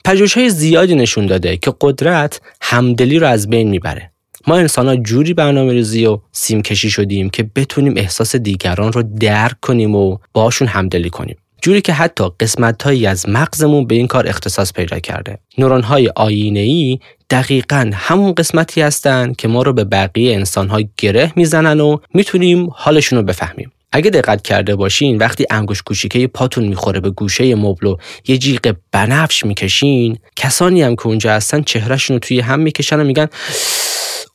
های 0.08 0.50
زیادی 0.50 0.96
نشون 0.96 1.26
داده 1.26 1.58
که 1.58 1.74
قدرت 1.82 2.42
همدلی 2.62 3.20
رو 3.20 3.28
از 3.28 3.50
بین 3.50 3.70
می‌بره 3.70 4.12
ما 4.48 4.56
انسان 4.56 4.88
ها 4.88 4.96
جوری 4.96 5.34
برنامه 5.34 5.74
ریزی 5.74 6.06
و 6.06 6.20
سیم 6.32 6.62
کشی 6.62 6.90
شدیم 6.90 7.30
که 7.30 7.44
بتونیم 7.44 7.94
احساس 7.98 8.36
دیگران 8.36 8.94
رو 8.94 9.04
درک 9.04 9.60
کنیم 9.62 9.96
و 9.96 10.18
باشون 10.34 10.68
همدلی 10.68 11.10
کنیم 11.10 11.38
جوری 11.62 11.82
که 11.82 11.94
حتی 11.94 12.24
قسمت 12.40 12.88
از 12.88 13.30
مغزمون 13.30 13.88
به 13.88 13.96
این 13.96 14.08
کار 14.08 14.28
اختصاص 14.28 14.74
پیدا 14.74 15.00
کرده. 15.00 15.38
نورون 15.58 15.84
های 15.84 16.12
آینه 16.16 16.60
ای 16.60 17.00
دقیقا 17.30 17.92
همون 17.94 18.34
قسمتی 18.34 18.82
هستند 18.82 19.36
که 19.36 19.48
ما 19.48 19.62
رو 19.62 19.74
به 19.74 19.84
بقیه 19.84 20.36
انسان 20.36 20.68
ها 20.68 20.80
گره 20.98 21.34
می‌زنن 21.36 21.80
و 21.80 21.98
می‌تونیم 22.14 22.70
حالشون 22.74 23.20
رو 23.20 23.26
بفهمیم. 23.26 23.72
اگه 23.92 24.10
دقت 24.10 24.42
کرده 24.42 24.76
باشین 24.76 25.18
وقتی 25.18 25.46
انگوش 25.50 25.82
کوچیکه 25.82 26.28
پاتون 26.28 26.64
می‌خوره 26.64 27.00
به 27.00 27.10
گوشه 27.10 27.56
مبل 27.56 27.88
و 27.88 27.98
یه 28.28 28.38
جیغ 28.38 28.76
بنفش 28.92 29.46
می‌کشین 29.46 30.18
کسانی 30.36 30.82
هم 30.82 30.96
که 30.96 31.08
اونجا 31.08 31.32
هستن 31.34 31.62
چهرهشون 31.62 32.16
رو 32.16 32.20
توی 32.20 32.40
هم 32.40 32.60
می‌کشن 32.60 33.00
و 33.00 33.04
میگن 33.04 33.28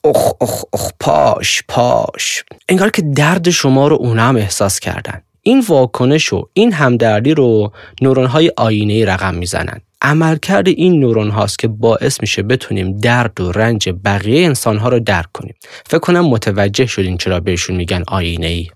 اخ 0.05 0.33
اخ 0.41 0.65
اخ 0.73 0.91
پاش 1.01 1.63
پاش. 1.69 2.45
انگار 2.69 2.91
که 2.91 3.03
درد 3.03 3.51
شما 3.51 3.89
رو 3.89 3.97
اونا 3.97 4.23
هم 4.23 4.37
احساس 4.37 4.81
کردن. 4.81 5.23
این 5.43 5.65
واکنش 5.69 6.33
و 6.33 6.49
این 6.53 6.73
همدردی 6.73 7.35
رو 7.35 7.73
نورون 8.03 8.27
های 8.27 8.53
آینه 8.57 9.05
رقم 9.05 9.35
می‌زنن. 9.35 9.81
عملکرد 10.03 10.69
این 10.69 11.01
نورون 11.01 11.31
هاست 11.31 11.59
که 11.59 11.69
باعث 11.69 12.21
میشه 12.21 12.43
بتونیم 12.43 12.99
درد 12.99 13.41
و 13.41 13.53
رنج 13.53 13.89
بقیه 14.05 14.47
انسان 14.47 14.79
ها 14.79 14.89
رو 14.89 15.01
درک 15.01 15.33
کنیم. 15.33 15.55
فکر 15.87 15.99
کنم 15.99 16.27
متوجه 16.27 16.87
شدین 16.87 17.17
چرا 17.19 17.41
بهشون 17.41 17.77
میگن 17.77 18.03
آینه 18.09 18.47
ای 18.47 18.69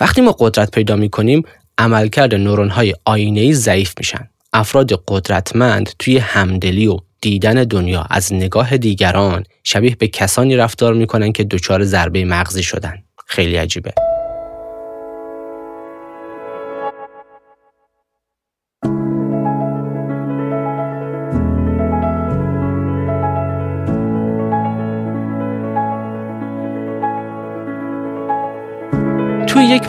وقتی 0.00 0.20
ما 0.20 0.36
قدرت 0.38 0.70
پیدا 0.70 0.96
می‌کنیم 0.96 1.42
عملکرد 1.78 2.34
نورون 2.34 2.68
های 2.68 2.94
آینه 3.04 3.40
ای 3.40 3.52
ضعیف 3.52 3.94
میشن. 3.98 4.28
افراد 4.52 5.02
قدرتمند 5.08 5.90
توی 5.98 6.18
همدلی 6.18 6.86
و 6.86 6.96
دیدن 7.20 7.64
دنیا 7.64 8.06
از 8.10 8.32
نگاه 8.32 8.76
دیگران 8.76 9.44
شبیه 9.64 9.96
به 9.96 10.08
کسانی 10.08 10.56
رفتار 10.56 10.94
می‌کنن 10.94 11.32
که 11.32 11.44
دچار 11.44 11.84
ضربه 11.84 12.24
مغزی 12.24 12.62
شدن. 12.62 13.02
خیلی 13.26 13.56
عجیبه. 13.56 13.92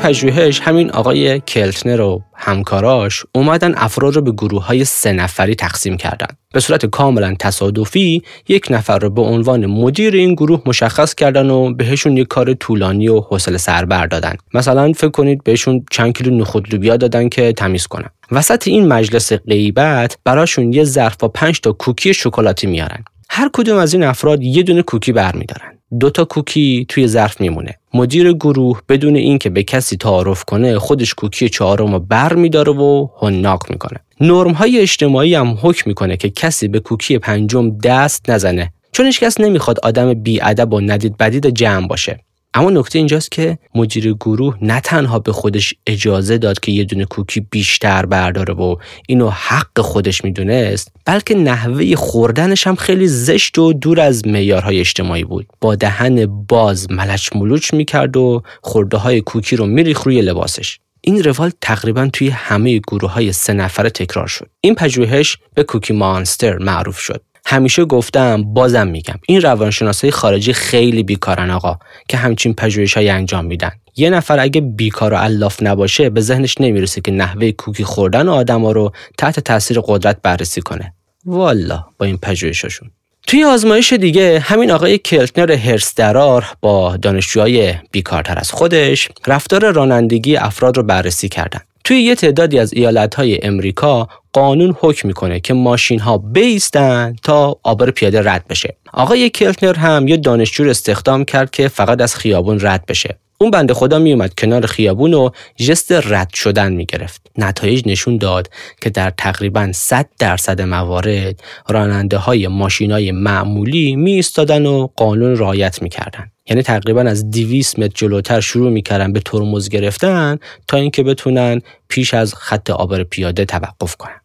پژوهش 0.10 0.60
همین 0.60 0.92
آقای 0.92 1.40
کلتنر 1.40 2.02
و 2.02 2.22
همکاراش 2.36 3.26
اومدن 3.36 3.74
افراد 3.78 4.16
رو 4.16 4.22
به 4.22 4.32
گروه 4.32 4.66
های 4.66 4.86
سه 4.86 5.12
نفری 5.12 5.56
تقسیم 5.56 5.98
کردن. 5.98 6.28
به 6.54 6.60
صورت 6.60 6.86
کاملا 6.86 7.36
تصادفی 7.40 8.24
یک 8.48 8.68
نفر 8.70 9.00
رو 9.00 9.10
به 9.10 9.22
عنوان 9.22 9.66
مدیر 9.66 10.14
این 10.14 10.34
گروه 10.34 10.62
مشخص 10.66 11.16
کردن 11.16 11.50
و 11.50 11.74
بهشون 11.74 12.18
یک 12.18 12.28
کار 12.28 12.54
طولانی 12.54 13.08
و 13.08 13.20
حوصله 13.20 13.58
سربر 13.58 14.06
دادن. 14.06 14.36
مثلا 14.54 14.94
فکر 14.94 15.10
کنید 15.10 15.44
بهشون 15.44 15.86
چند 15.92 16.14
کیلو 16.14 16.38
نخود 16.38 16.74
لوبیا 16.74 16.98
دادن 16.98 17.30
که 17.30 17.54
تمیز 17.54 17.88
کنن. 17.88 18.10
وسط 18.32 18.68
این 18.68 18.88
مجلس 18.88 19.34
غیبت 19.34 20.18
براشون 20.24 20.74
یه 20.74 20.84
ظرف 20.84 21.18
با 21.18 21.28
5 21.28 21.62
تا 21.62 21.72
کوکی 21.72 22.14
شکلاتی 22.14 22.68
میارن. 22.68 23.04
هر 23.30 23.50
کدوم 23.54 23.78
از 23.78 23.94
این 23.94 24.04
افراد 24.04 24.44
یه 24.44 24.64
دونه 24.64 24.82
کوکی 24.82 25.12
برمیدارن. 25.12 25.79
دو 26.00 26.10
تا 26.10 26.26
کوکی 26.26 26.86
توی 26.90 27.08
ظرف 27.08 27.42
میمونه. 27.42 27.76
مدیر 27.94 28.34
گروه 28.34 28.82
بدون 28.90 29.16
اینکه 29.16 29.50
به 29.50 29.64
کسی 29.64 29.98
تعارف 29.98 30.44
کنه 30.44 30.80
خودش 30.80 31.14
کوکی 31.14 31.50
چهارم 31.50 31.94
رو 31.94 32.00
بر 32.00 32.34
میداره 32.34 32.72
و 32.72 33.08
حناق 33.22 33.64
می‌کنه. 33.70 34.00
نرم 34.22 34.52
های 34.52 34.80
اجتماعی 34.80 35.36
هم 35.36 35.58
حکم 35.62 35.84
می‌کنه 35.86 36.18
که 36.18 36.30
کسی 36.30 36.68
به 36.68 36.80
کوکی 36.80 37.18
پنجم 37.18 37.78
دست 37.78 38.30
نزنه. 38.30 38.74
چون 38.92 39.06
هیچ 39.06 39.20
کس 39.20 39.40
نمی‌خواد 39.40 39.80
آدم 39.80 40.14
بیادب 40.14 40.74
و 40.74 40.82
ندید 40.82 41.18
بدید 41.18 41.48
جمع 41.50 41.88
باشه. 41.88 42.20
اما 42.54 42.70
نکته 42.70 43.00
اینجاست 43.00 43.32
که 43.32 43.58
مدیر 43.76 44.14
گروه 44.14 44.58
نه 44.62 44.80
تنها 44.80 45.20
به 45.20 45.32
خودش 45.32 45.74
اجازه 45.88 46.38
داد 46.38 46.60
که 46.60 46.72
یه 46.72 46.84
دونه 46.84 47.06
کوکی 47.06 47.40
بیشتر 47.40 48.06
برداره 48.06 48.54
و 48.54 48.76
اینو 49.08 49.30
حق 49.30 49.82
خودش 49.82 50.24
می‌دونست 50.24 50.92
بلکه 51.06 51.36
نحوه 51.36 51.96
خوردنش 51.96 52.68
هم 52.68 52.76
خیلی 52.76 53.08
زشت 53.08 53.60
و 53.60 53.74
دور 53.74 54.00
از 54.00 54.28
معیارهای 54.28 54.80
اجتماعی 54.80 55.24
بود. 55.24 55.48
با 55.62 55.76
دهن 55.76 56.26
باز 56.26 56.92
ملچ 56.92 57.30
ملوچ 57.36 57.74
می‌کرد 57.74 58.18
و 58.18 58.44
خورده 58.62 58.98
های 58.98 59.22
کوکی 59.22 59.56
رو 59.56 59.66
میریخ 59.66 60.04
روی 60.04 60.22
لباسش. 60.22 60.80
این 61.02 61.24
روال 61.24 61.52
تقریبا 61.62 62.10
توی 62.14 62.30
همه 62.30 62.78
گروه 62.78 63.12
های 63.12 63.32
سه 63.32 63.54
نفره 63.54 63.90
تکرار 63.90 64.28
شد. 64.28 64.50
این 64.62 64.76
پژوهش 64.76 65.38
به 65.54 65.64
کوکی 65.64 65.94
مانستر 65.94 66.58
معروف 66.58 67.00
شد. 67.00 67.22
همیشه 67.50 67.86
گفتم 67.86 68.54
بازم 68.54 68.88
میگم 68.88 69.16
این 69.28 69.42
روانشناسای 69.42 70.12
خارجی 70.12 70.54
خیلی 70.54 71.04
بیکارن 71.04 71.52
آقا 71.52 71.80
که 72.10 72.18
همچین 72.18 72.54
پژوهشهایی 72.54 73.10
انجام 73.10 73.46
میدن. 73.46 73.72
یه 73.96 74.10
نفر 74.10 74.40
اگه 74.40 74.62
بیکار 74.62 75.14
و 75.14 75.18
الاف 75.18 75.64
نباشه 75.64 76.10
به 76.10 76.22
ذهنش 76.22 76.62
نمی‌رسه 76.62 77.02
که 77.02 77.12
نحوه 77.12 77.52
کوکی 77.52 77.84
خوردن 77.84 78.28
آدما 78.28 78.72
رو 78.72 78.92
تحت 79.18 79.40
تاثیر 79.40 79.80
قدرت 79.86 80.18
بررسی 80.24 80.62
کنه. 80.62 80.94
والا 81.26 81.86
با 81.98 82.06
این 82.06 82.18
پژوهششون 82.18 82.92
توی 83.28 83.44
آزمایش 83.44 83.94
دیگه 83.94 84.40
همین 84.40 84.72
آقای 84.72 84.98
کلتنر 84.98 85.52
هرسترار 85.52 86.46
با 86.62 86.98
دانشجوهای 86.98 87.74
بیکارتر 87.92 88.40
از 88.40 88.52
خودش 88.52 89.10
رفتار 89.28 89.72
رانندگی 89.72 90.36
افراد 90.36 90.78
رو 90.78 90.84
بررسی 90.84 91.30
کردن. 91.30 91.60
توی 91.84 92.02
یه 92.02 92.16
تعدادی 92.16 92.60
از 92.60 92.74
ایالتهای 92.74 93.40
امریکا 93.44 94.08
قانون 94.34 94.76
حکم 94.80 95.08
می‌کنه 95.08 95.40
که 95.40 95.54
ماشین 95.54 96.00
ها 96.00 96.18
بیستن 96.18 97.16
تا 97.24 97.60
آبر 97.64 97.92
پیاده 97.92 98.22
رد 98.22 98.48
بشه. 98.48 98.76
آقای 98.94 99.30
کلتنر 99.30 99.76
هم 99.76 100.08
یه 100.08 100.18
دانشجو 100.18 100.70
استخدام 100.70 101.26
کرد 101.26 101.52
که 101.52 101.68
فقط 101.68 102.02
از 102.02 102.16
خیابون 102.16 102.60
رد 102.62 102.86
بشه. 102.86 103.18
اون 103.42 103.52
بنده 103.52 103.74
خدا 103.74 104.00
میومد 104.00 104.34
کنار 104.34 104.66
خیابون 104.66 105.14
و 105.14 105.30
جست 105.56 105.92
رد 105.92 106.30
شدن 106.34 106.74
می‌گرفت. 106.74 107.22
نتایج 107.38 107.88
نشون 107.88 108.18
داد 108.18 108.50
که 108.82 108.90
در 108.90 109.10
تقریبا 109.10 109.72
100 109.72 110.10
درصد 110.20 110.62
موارد 110.62 111.44
راننده 111.70 112.18
های 112.18 112.48
ماشین 112.48 112.92
های 112.92 113.12
معمولی 113.12 113.96
می 113.96 114.24
و 114.38 114.88
قانون 114.96 115.38
رعایت 115.38 115.82
می‌کردن. 115.82 116.32
یعنی 116.50 116.62
تقریبا 116.62 117.02
از 117.02 117.32
200 117.32 117.80
متر 117.80 117.92
جلوتر 117.96 118.40
شروع 118.40 118.72
می‌کردن 118.72 119.14
به 119.14 119.20
ترمز 119.20 119.70
گرفتن 119.70 120.40
تا 120.68 120.78
اینکه 120.78 121.04
بتونن 121.04 121.62
پیش 121.88 122.14
از 122.14 122.34
خط 122.34 122.70
آبر 122.70 123.04
پیاده 123.04 123.46
توقف 123.46 123.96
کنن. 123.96 124.19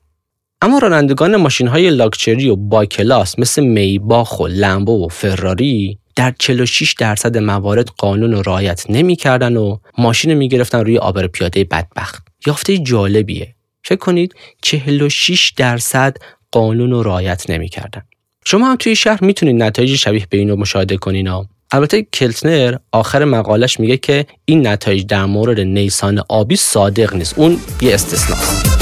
اما 0.65 0.79
رانندگان 0.79 1.37
ماشین 1.37 1.69
های 1.69 1.91
لاکچری 1.91 2.49
و 2.49 2.57
با 2.57 2.85
کلاس 2.85 3.39
مثل 3.39 3.65
میباخ 3.65 4.41
و 4.41 4.47
لمبو 4.47 5.07
و 5.07 5.09
فراری 5.09 5.99
در 6.17 6.35
46 6.39 6.93
درصد 6.93 7.39
موارد 7.39 7.89
قانون 7.89 8.33
رو 8.33 8.43
رعایت 8.43 8.85
نمی‌کردن 8.89 9.57
و 9.57 9.77
ماشین 9.99 10.35
می‌گرفتن 10.35 10.81
روی 10.81 10.99
آبر 10.99 11.27
پیاده 11.27 11.65
بدبخت. 11.65 12.27
یافته 12.47 12.79
جالبیه. 12.79 13.55
فکر 13.83 13.99
کنید 13.99 14.35
46 14.63 15.53
درصد 15.57 16.17
قانون 16.51 16.91
رو 16.91 17.03
رعایت 17.03 17.51
نمی‌کردن. 17.51 18.03
شما 18.45 18.67
هم 18.71 18.77
توی 18.77 18.97
شهر 18.97 19.25
می‌تونید 19.25 19.63
نتایج 19.63 19.97
شبیه 19.97 20.27
به 20.31 20.39
اینو 20.39 20.57
مشاهده 20.57 20.97
کنین 20.97 21.29
البته 21.73 22.03
کلتنر 22.03 22.77
آخر 22.93 23.25
مقالش 23.25 23.81
میگه 23.81 23.97
که 23.97 24.27
این 24.45 24.67
نتایج 24.67 25.07
در 25.07 25.25
مورد 25.25 25.61
نیسان 25.61 26.23
آبی 26.29 26.57
صادق 26.57 27.15
نیست. 27.15 27.39
اون 27.39 27.59
یه 27.83 27.95
استثناست 27.95 28.74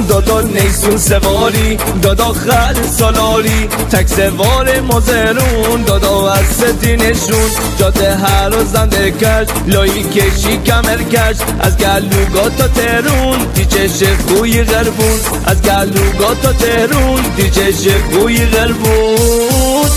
دادا 0.00 0.40
نیسون 0.40 0.96
سواری 0.96 1.76
دادا 2.02 2.32
خل 2.32 2.82
سالاری. 2.82 3.68
تک 3.92 4.06
سوار 4.06 4.80
مزرون 4.80 5.82
دادا 5.82 6.30
از 6.32 6.46
ستینشون 6.46 7.50
جاده 7.78 8.16
هر 8.16 8.56
و 8.56 8.64
زنده 8.64 9.10
کرد 9.10 9.52
لایی 9.66 10.02
کشی 10.02 10.58
کمر 10.66 11.02
کرد 11.02 11.56
از 11.60 11.76
گلوگا 11.76 12.48
تا 12.48 12.68
ترون 12.68 13.38
دیچش 13.54 14.02
خوی 14.02 14.62
غربون. 14.62 15.20
از 15.46 15.62
گلوگا 15.62 16.34
تا 16.34 16.52
ترون 16.52 17.22
دیچش 17.36 17.88
خوی 17.88 18.46
غربون. 18.46 19.88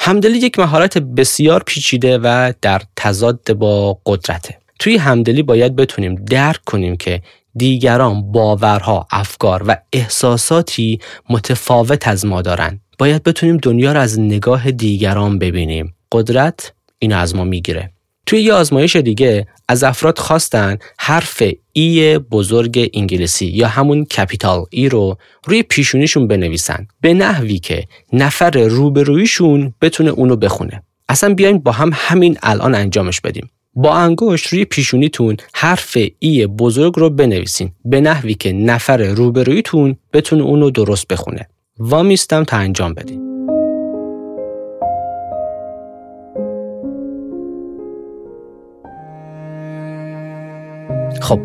همدلی 0.00 0.38
یک 0.38 0.58
مهارت 0.58 0.98
بسیار 0.98 1.62
پیچیده 1.66 2.18
و 2.18 2.52
در 2.62 2.82
تضاد 2.96 3.52
با 3.52 3.98
قدرته. 4.06 4.58
توی 4.78 4.96
همدلی 4.96 5.42
باید 5.42 5.76
بتونیم 5.76 6.14
درک 6.14 6.64
کنیم 6.64 6.96
که 6.96 7.22
دیگران 7.58 8.32
باورها، 8.32 9.06
افکار 9.10 9.64
و 9.66 9.76
احساساتی 9.92 10.98
متفاوت 11.30 12.08
از 12.08 12.26
ما 12.26 12.42
دارن. 12.42 12.80
باید 12.98 13.22
بتونیم 13.22 13.56
دنیا 13.56 13.92
را 13.92 14.00
از 14.00 14.20
نگاه 14.20 14.70
دیگران 14.70 15.38
ببینیم. 15.38 15.94
قدرت 16.12 16.72
اینو 16.98 17.16
از 17.16 17.36
ما 17.36 17.44
می‌گیره. 17.44 17.92
توی 18.26 18.40
یه 18.42 18.52
آزمایش 18.52 18.96
دیگه 18.96 19.46
از 19.68 19.84
افراد 19.84 20.18
خواستن 20.18 20.78
حرف 20.98 21.42
ای 21.72 22.18
بزرگ 22.18 22.90
انگلیسی 22.94 23.46
یا 23.46 23.68
همون 23.68 24.04
کپیتال 24.04 24.64
ای 24.70 24.88
رو 24.88 25.18
روی 25.44 25.62
پیشونیشون 25.62 26.28
بنویسن 26.28 26.86
به 27.00 27.14
نحوی 27.14 27.58
که 27.58 27.84
نفر 28.12 28.50
روبرویشون 28.50 29.74
بتونه 29.80 30.10
اونو 30.10 30.36
بخونه 30.36 30.82
اصلا 31.08 31.34
بیاین 31.34 31.58
با 31.58 31.72
هم 31.72 31.90
همین 31.94 32.38
الان 32.42 32.74
انجامش 32.74 33.20
بدیم 33.20 33.50
با 33.80 33.94
انگشت 33.94 34.46
روی 34.46 34.64
پیشونیتون 34.64 35.36
حرف 35.54 35.96
ای 36.18 36.46
بزرگ 36.46 36.92
رو 36.96 37.10
بنویسین. 37.10 37.70
به 37.84 38.00
نحوی 38.00 38.34
که 38.34 38.52
نفر 38.52 39.02
روبرویتون 39.02 39.96
بتونه 40.12 40.42
اون 40.42 40.60
رو 40.60 40.70
درست 40.70 41.08
بخونه. 41.08 41.48
وامیستم 41.78 42.44
تا 42.44 42.56
انجام 42.56 42.94
بدین. 42.94 43.18
خب 51.20 51.40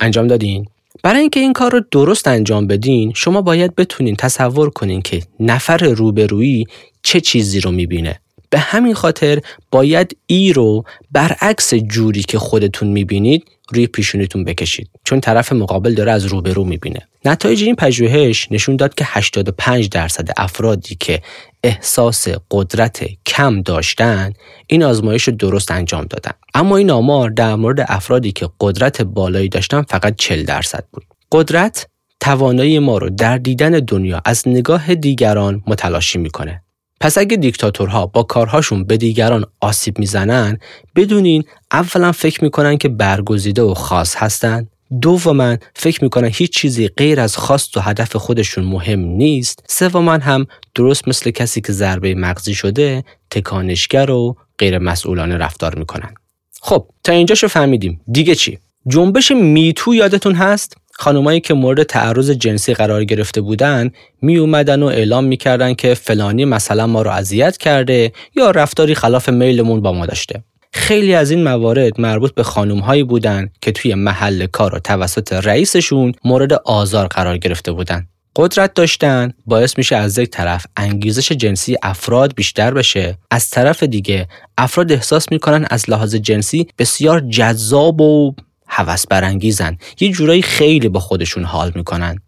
انجام 0.00 0.26
دادین. 0.26 0.66
برای 1.02 1.20
اینکه 1.20 1.40
این 1.40 1.52
کار 1.52 1.72
رو 1.72 1.80
درست 1.90 2.28
انجام 2.28 2.66
بدین 2.66 3.12
شما 3.14 3.42
باید 3.42 3.74
بتونین 3.74 4.16
تصور 4.16 4.70
کنین 4.70 5.02
که 5.02 5.22
نفر 5.40 5.78
روبرویی 5.78 6.66
چه 7.02 7.20
چیزی 7.20 7.60
رو 7.60 7.70
می‌بینه. 7.70 8.20
به 8.50 8.58
همین 8.58 8.94
خاطر 8.94 9.40
باید 9.70 10.16
ای 10.26 10.52
رو 10.52 10.84
برعکس 11.12 11.74
جوری 11.74 12.22
که 12.22 12.38
خودتون 12.38 12.88
می‌بینید 12.88 13.44
روی 13.72 13.86
پیشونیتون 13.86 14.44
بکشید. 14.44 14.90
چون 15.04 15.20
طرف 15.20 15.52
مقابل 15.52 15.94
داره 15.94 16.12
از 16.12 16.24
روبرو 16.24 16.64
می‌بینه. 16.64 17.08
نتایج 17.24 17.62
این 17.62 17.76
پژوهش 17.76 18.48
نشون 18.50 18.76
داد 18.76 18.94
که 18.94 19.04
85 19.08 19.88
درصد 19.88 20.28
افرادی 20.36 20.96
که 21.00 21.22
احساس 21.64 22.28
قدرت 22.50 23.04
کم 23.26 23.62
داشتن 23.62 24.32
این 24.66 24.82
آزمایش 24.82 25.22
رو 25.22 25.34
درست 25.34 25.70
انجام 25.70 26.04
دادن. 26.04 26.32
اما 26.54 26.76
این 26.76 26.90
آمار 26.90 27.30
در 27.30 27.54
مورد 27.54 27.84
افرادی 27.88 28.32
که 28.32 28.48
قدرت 28.60 29.02
بالایی 29.02 29.48
داشتن 29.48 29.82
فقط 29.82 30.16
40 30.16 30.44
درصد 30.44 30.84
بود. 30.92 31.04
قدرت 31.32 31.86
توانایی 32.20 32.78
ما 32.78 32.98
رو 32.98 33.10
در 33.10 33.38
دیدن 33.38 33.70
دنیا 33.70 34.22
از 34.24 34.48
نگاه 34.48 34.94
دیگران 34.94 35.62
متلاشی 35.66 36.18
می‌کنه. 36.18 36.62
پس 37.00 37.18
اگه 37.18 37.36
دیکتاتورها 37.36 38.06
با 38.06 38.22
کارهاشون 38.22 38.84
به 38.84 38.96
دیگران 38.96 39.44
آسیب 39.60 39.98
می‌زنن 39.98 40.58
بدونین 40.96 41.44
اولا 41.72 42.12
فکر 42.12 42.44
می‌کنن 42.44 42.78
که 42.78 42.88
برگزیده 42.88 43.62
و 43.62 43.74
خاص 43.74 44.16
هستن. 44.16 44.68
دوما 45.00 45.56
فکر 45.74 46.04
می‌کنن 46.04 46.30
هیچ 46.34 46.52
چیزی 46.52 46.88
غیر 46.88 47.20
از 47.20 47.36
خواست 47.36 47.76
و 47.76 47.80
هدف 47.80 48.16
خودشون 48.16 48.64
مهم 48.64 49.00
نیست. 49.00 49.64
سوما 49.68 50.12
هم 50.12 50.46
درست 50.74 51.08
مثل 51.08 51.30
کسی 51.30 51.60
که 51.60 51.72
ضربه 51.72 52.14
مغزی 52.14 52.54
شده 52.54 53.04
تکانشگر 53.30 54.10
و 54.10 54.36
غیر 54.58 54.78
مسئولانه 54.78 55.36
رفتار 55.36 55.74
می‌کنن. 55.74 56.14
خب 56.60 56.86
تا 57.04 57.12
اینجاشو 57.12 57.48
فهمیدیم. 57.48 58.00
دیگه 58.12 58.34
چی؟ 58.34 58.58
جنبش 58.86 59.30
میتو 59.30 59.94
یادتون 59.94 60.34
هست؟ 60.34 60.76
خانمایی 60.98 61.40
که 61.40 61.54
مورد 61.54 61.82
تعرض 61.82 62.30
جنسی 62.30 62.74
قرار 62.74 63.04
گرفته 63.04 63.40
بودن 63.40 63.90
می 64.22 64.36
اومدن 64.36 64.82
و 64.82 64.86
اعلام 64.86 65.24
می‌کردن 65.24 65.74
که 65.74 65.94
فلانی 65.94 66.44
مثلا 66.44 66.86
ما 66.86 67.02
رو 67.02 67.10
اذیت 67.10 67.56
کرده 67.56 68.12
یا 68.36 68.50
رفتاری 68.50 68.94
خلاف 68.94 69.28
میلمون 69.28 69.80
با 69.80 69.92
ما 69.92 70.06
داشته 70.06 70.42
خیلی 70.72 71.14
از 71.14 71.30
این 71.30 71.42
موارد 71.42 72.00
مربوط 72.00 72.34
به 72.34 72.42
خانم 72.42 72.78
هایی 72.78 73.02
بودن 73.02 73.50
که 73.62 73.72
توی 73.72 73.94
محل 73.94 74.46
کار 74.46 74.74
و 74.74 74.78
توسط 74.78 75.32
رئیسشون 75.32 76.12
مورد 76.24 76.52
آزار 76.52 77.06
قرار 77.06 77.38
گرفته 77.38 77.72
بودن. 77.72 78.06
قدرت 78.36 78.74
داشتن 78.74 79.32
باعث 79.46 79.78
میشه 79.78 79.96
از 79.96 80.18
یک 80.18 80.30
طرف 80.30 80.66
انگیزش 80.76 81.32
جنسی 81.32 81.76
افراد 81.82 82.34
بیشتر 82.34 82.74
بشه 82.74 83.18
از 83.30 83.50
طرف 83.50 83.82
دیگه 83.82 84.28
افراد 84.58 84.92
احساس 84.92 85.32
می‌کنن 85.32 85.66
از 85.70 85.90
لحاظ 85.90 86.14
جنسی 86.14 86.66
بسیار 86.78 87.20
جذاب 87.20 88.00
و 88.00 88.34
هوس 88.68 89.06
برانگیزن. 89.06 89.76
یه 90.00 90.10
جورایی 90.10 90.42
خیلی 90.42 90.88
با 90.88 91.00
خودشون 91.00 91.44
حال 91.44 91.72
می‌کنن. 91.74 92.18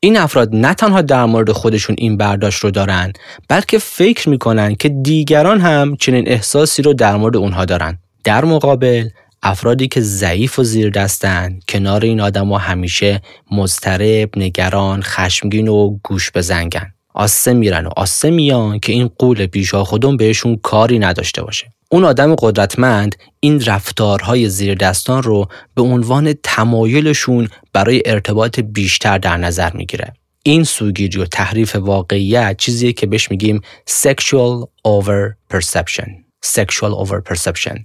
این 0.00 0.16
افراد 0.16 0.48
نه 0.52 0.74
تنها 0.74 1.02
در 1.02 1.24
مورد 1.24 1.52
خودشون 1.52 1.96
این 1.98 2.16
برداشت 2.16 2.64
رو 2.64 2.70
دارن 2.70 3.12
بلکه 3.48 3.78
فکر 3.78 4.28
می‌کنن 4.28 4.74
که 4.74 4.88
دیگران 4.88 5.60
هم 5.60 5.96
چنین 5.96 6.28
احساسی 6.28 6.82
رو 6.82 6.92
در 6.92 7.16
مورد 7.16 7.36
اونها 7.36 7.64
دارن. 7.64 7.98
در 8.24 8.44
مقابل 8.44 9.08
افرادی 9.42 9.88
که 9.88 10.00
ضعیف 10.00 10.58
و 10.58 10.64
زیر 10.64 10.90
دستن 10.90 11.58
کنار 11.68 12.04
این 12.04 12.20
آدم 12.20 12.48
ها 12.48 12.58
همیشه 12.58 13.20
مضطرب، 13.50 14.30
نگران، 14.36 15.02
خشمگین 15.02 15.68
و 15.68 15.98
گوش 16.02 16.30
بزنگن 16.34 16.92
آسه 17.14 17.52
میرن 17.52 17.86
و 17.86 17.90
آسه 17.96 18.30
میان 18.30 18.78
که 18.78 18.92
این 18.92 19.10
قول 19.18 19.46
بیشا 19.46 19.84
خودم 19.84 20.16
بهشون 20.16 20.56
کاری 20.62 20.98
نداشته 20.98 21.42
باشه. 21.42 21.75
اون 21.88 22.04
آدم 22.04 22.34
قدرتمند 22.34 23.16
این 23.40 23.64
رفتارهای 23.64 24.48
زیر 24.48 24.74
دستان 24.74 25.22
رو 25.22 25.48
به 25.74 25.82
عنوان 25.82 26.34
تمایلشون 26.42 27.48
برای 27.72 28.02
ارتباط 28.06 28.60
بیشتر 28.60 29.18
در 29.18 29.36
نظر 29.36 29.72
می‌گیره. 29.72 30.12
این 30.42 30.64
سوگیری 30.64 31.18
و 31.18 31.24
تحریف 31.24 31.76
واقعیت 31.76 32.56
چیزیه 32.56 32.92
که 32.92 33.06
بهش 33.06 33.30
میگیم 33.30 33.60
sexual 34.02 34.66
over 34.88 35.54
perception. 35.54 36.08
sexual 36.46 37.04
over 37.04 37.32
perception. 37.32 37.80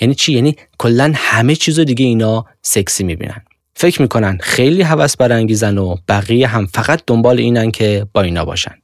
یعنی 0.00 0.14
چی؟ 0.14 0.32
یعنی 0.32 0.56
کلا 0.78 1.12
همه 1.14 1.54
چیز 1.56 1.80
دیگه 1.80 2.04
اینا 2.04 2.44
سکسی 2.62 3.04
می‌بینن. 3.04 3.44
فکر 3.76 4.02
می‌کنن 4.02 4.38
خیلی 4.42 4.82
هوس 4.82 5.16
برانگیزن 5.16 5.78
و 5.78 5.96
بقیه 6.08 6.46
هم 6.46 6.66
فقط 6.66 7.02
دنبال 7.06 7.38
اینن 7.38 7.70
که 7.70 8.06
با 8.12 8.22
اینا 8.22 8.44
باشن. 8.44 8.74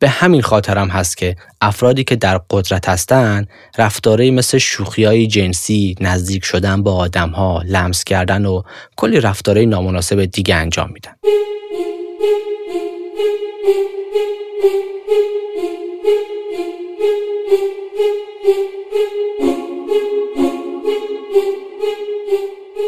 به 0.00 0.08
همین 0.08 0.42
خاطرم 0.42 0.88
هست 0.88 1.16
که 1.16 1.36
افرادی 1.60 2.04
که 2.04 2.16
در 2.16 2.40
قدرت 2.50 2.88
هستند 2.88 3.48
رفتاری 3.78 4.30
مثل 4.30 4.58
شوخی 4.58 5.26
جنسی، 5.26 5.94
نزدیک 6.00 6.44
شدن 6.44 6.82
با 6.82 6.94
آدم 6.94 7.30
ها، 7.30 7.62
لمس 7.66 8.04
کردن 8.04 8.46
و 8.46 8.62
کلی 8.96 9.20
رفتارهای 9.20 9.66
نامناسب 9.66 10.24
دیگه 10.24 10.54
انجام 10.54 10.90
میدن. 10.92 11.12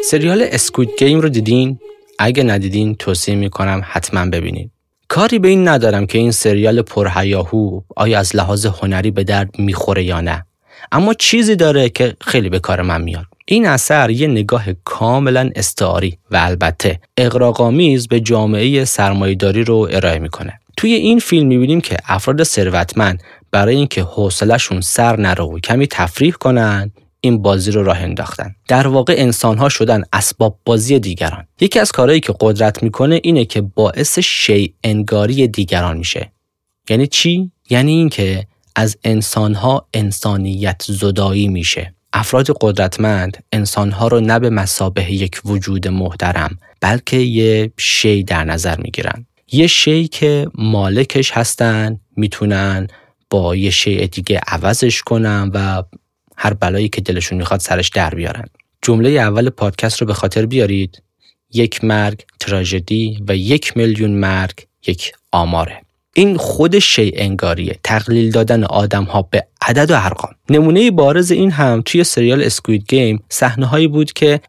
سریال 0.03 0.41
اسکوید 0.51 0.89
گیم 0.97 1.19
رو 1.19 1.29
دیدین؟ 1.29 1.79
اگه 2.19 2.43
ندیدین 2.43 2.95
توصیه 2.95 3.35
می‌کنم 3.35 3.81
حتما 3.85 4.25
ببینید. 4.25 4.72
کاری 5.13 5.39
به 5.39 5.47
این 5.47 5.67
ندارم 5.67 6.05
که 6.05 6.17
این 6.17 6.31
سریال 6.31 6.81
پرهیاهو 6.81 7.81
آیا 7.95 8.19
از 8.19 8.35
لحاظ 8.35 8.65
هنری 8.65 9.11
به 9.11 9.23
درد 9.23 9.59
می‌خوره 9.59 10.03
یا 10.03 10.21
نه. 10.21 10.45
اما 10.91 11.13
چیزی 11.13 11.55
داره 11.55 11.89
که 11.89 12.15
خیلی 12.21 12.49
به 12.49 12.59
کار 12.59 12.81
من 12.81 13.01
میاد. 13.01 13.25
این 13.45 13.67
اثر 13.67 14.09
یه 14.09 14.27
نگاه 14.27 14.65
کاملا 14.83 15.49
استعاری 15.55 16.17
و 16.31 16.37
البته 16.41 16.99
اقراقامیز 17.17 18.07
به 18.07 18.19
جامعه 18.19 18.85
سرمایهداری 18.85 19.63
رو 19.63 19.87
ارائه 19.91 20.19
می‌کنه. 20.19 20.59
توی 20.77 20.93
این 20.93 21.19
فیلم 21.19 21.47
می‌بینیم 21.47 21.81
که 21.81 21.97
افراد 22.07 22.43
ثروتمند 22.43 23.23
برای 23.51 23.75
اینکه 23.75 24.01
حوصلهشون 24.01 24.81
سر 24.81 25.19
نره 25.19 25.43
و 25.43 25.59
کمی 25.59 25.87
تفریح 25.87 26.31
کنن 26.31 26.91
این 27.25 27.41
بازی 27.41 27.71
رو 27.71 27.83
راه 27.83 27.97
انداختن. 27.97 28.55
در 28.67 28.87
واقع 28.87 29.15
انسان 29.17 29.57
ها 29.57 29.69
شدن 29.69 30.03
اسباب 30.13 30.59
بازی 30.65 30.99
دیگران. 30.99 31.47
یکی 31.59 31.79
از 31.79 31.91
کارهایی 31.91 32.19
که 32.19 32.33
قدرت 32.39 32.83
می‌کنه 32.83 33.19
اینه 33.23 33.45
که 33.45 33.61
باعث 33.61 34.19
شی 34.19 34.73
انگاری 34.83 35.47
دیگران 35.47 35.97
میشه. 35.97 36.31
یعنی 36.89 37.07
چی؟ 37.07 37.51
یعنی 37.69 37.91
اینکه 37.91 38.47
از 38.75 38.97
انسان 39.03 39.53
ها 39.53 39.87
انسانیت 39.93 40.81
زدایی 40.85 41.47
میشه. 41.47 41.93
افراد 42.13 42.47
قدرتمند 42.61 43.43
انسانها 43.51 44.07
رو 44.07 44.19
نه 44.19 44.39
به 44.39 44.49
مسابه 44.49 45.11
یک 45.11 45.41
وجود 45.45 45.87
محترم 45.87 46.57
بلکه 46.81 47.17
یه 47.17 47.71
شی 47.77 48.23
در 48.23 48.43
نظر 48.43 48.77
می‌گیرن. 48.77 49.25
یه 49.51 49.67
شی 49.67 50.07
که 50.07 50.47
مالکش 50.55 51.31
هستن 51.31 51.99
می‌تونن 52.17 52.87
با 53.29 53.55
یه 53.55 53.69
شی 53.69 54.07
دیگه 54.07 54.41
عوضش 54.47 55.01
کنن 55.01 55.51
و 55.53 55.83
هر 56.43 56.53
بلایی 56.53 56.89
که 56.89 57.01
دلشون 57.01 57.37
می‌خواد 57.37 57.59
سرش 57.59 57.89
در 57.89 58.09
بیارن. 58.09 58.45
جمله 58.81 59.09
اول 59.09 59.49
پادکست 59.49 60.01
رو 60.01 60.07
به 60.07 60.13
خاطر 60.13 60.45
بیارید. 60.45 61.01
یک 61.53 61.83
مرگ 61.83 62.21
تراژدی 62.39 63.23
و 63.27 63.35
یک 63.35 63.77
میلیون 63.77 64.11
مرگ 64.11 64.53
یک 64.87 65.11
آماره. 65.31 65.81
این 66.15 66.37
خود 66.37 66.79
شی 66.79 67.11
انگاریه. 67.15 67.79
تقلیل 67.83 68.31
دادن 68.31 68.63
آدم 68.63 69.03
ها 69.03 69.21
به 69.21 69.47
عدد 69.61 69.91
و 69.91 69.95
ارقام. 69.95 70.31
نمونه 70.49 70.91
بارز 70.91 71.31
این 71.31 71.51
هم 71.51 71.81
توی 71.85 72.03
سریال 72.03 72.43
اسکوید 72.43 72.85
گیم 72.87 73.23
صحنه 73.29 73.65
هایی 73.65 73.87
بود 73.87 74.13
که 74.13 74.41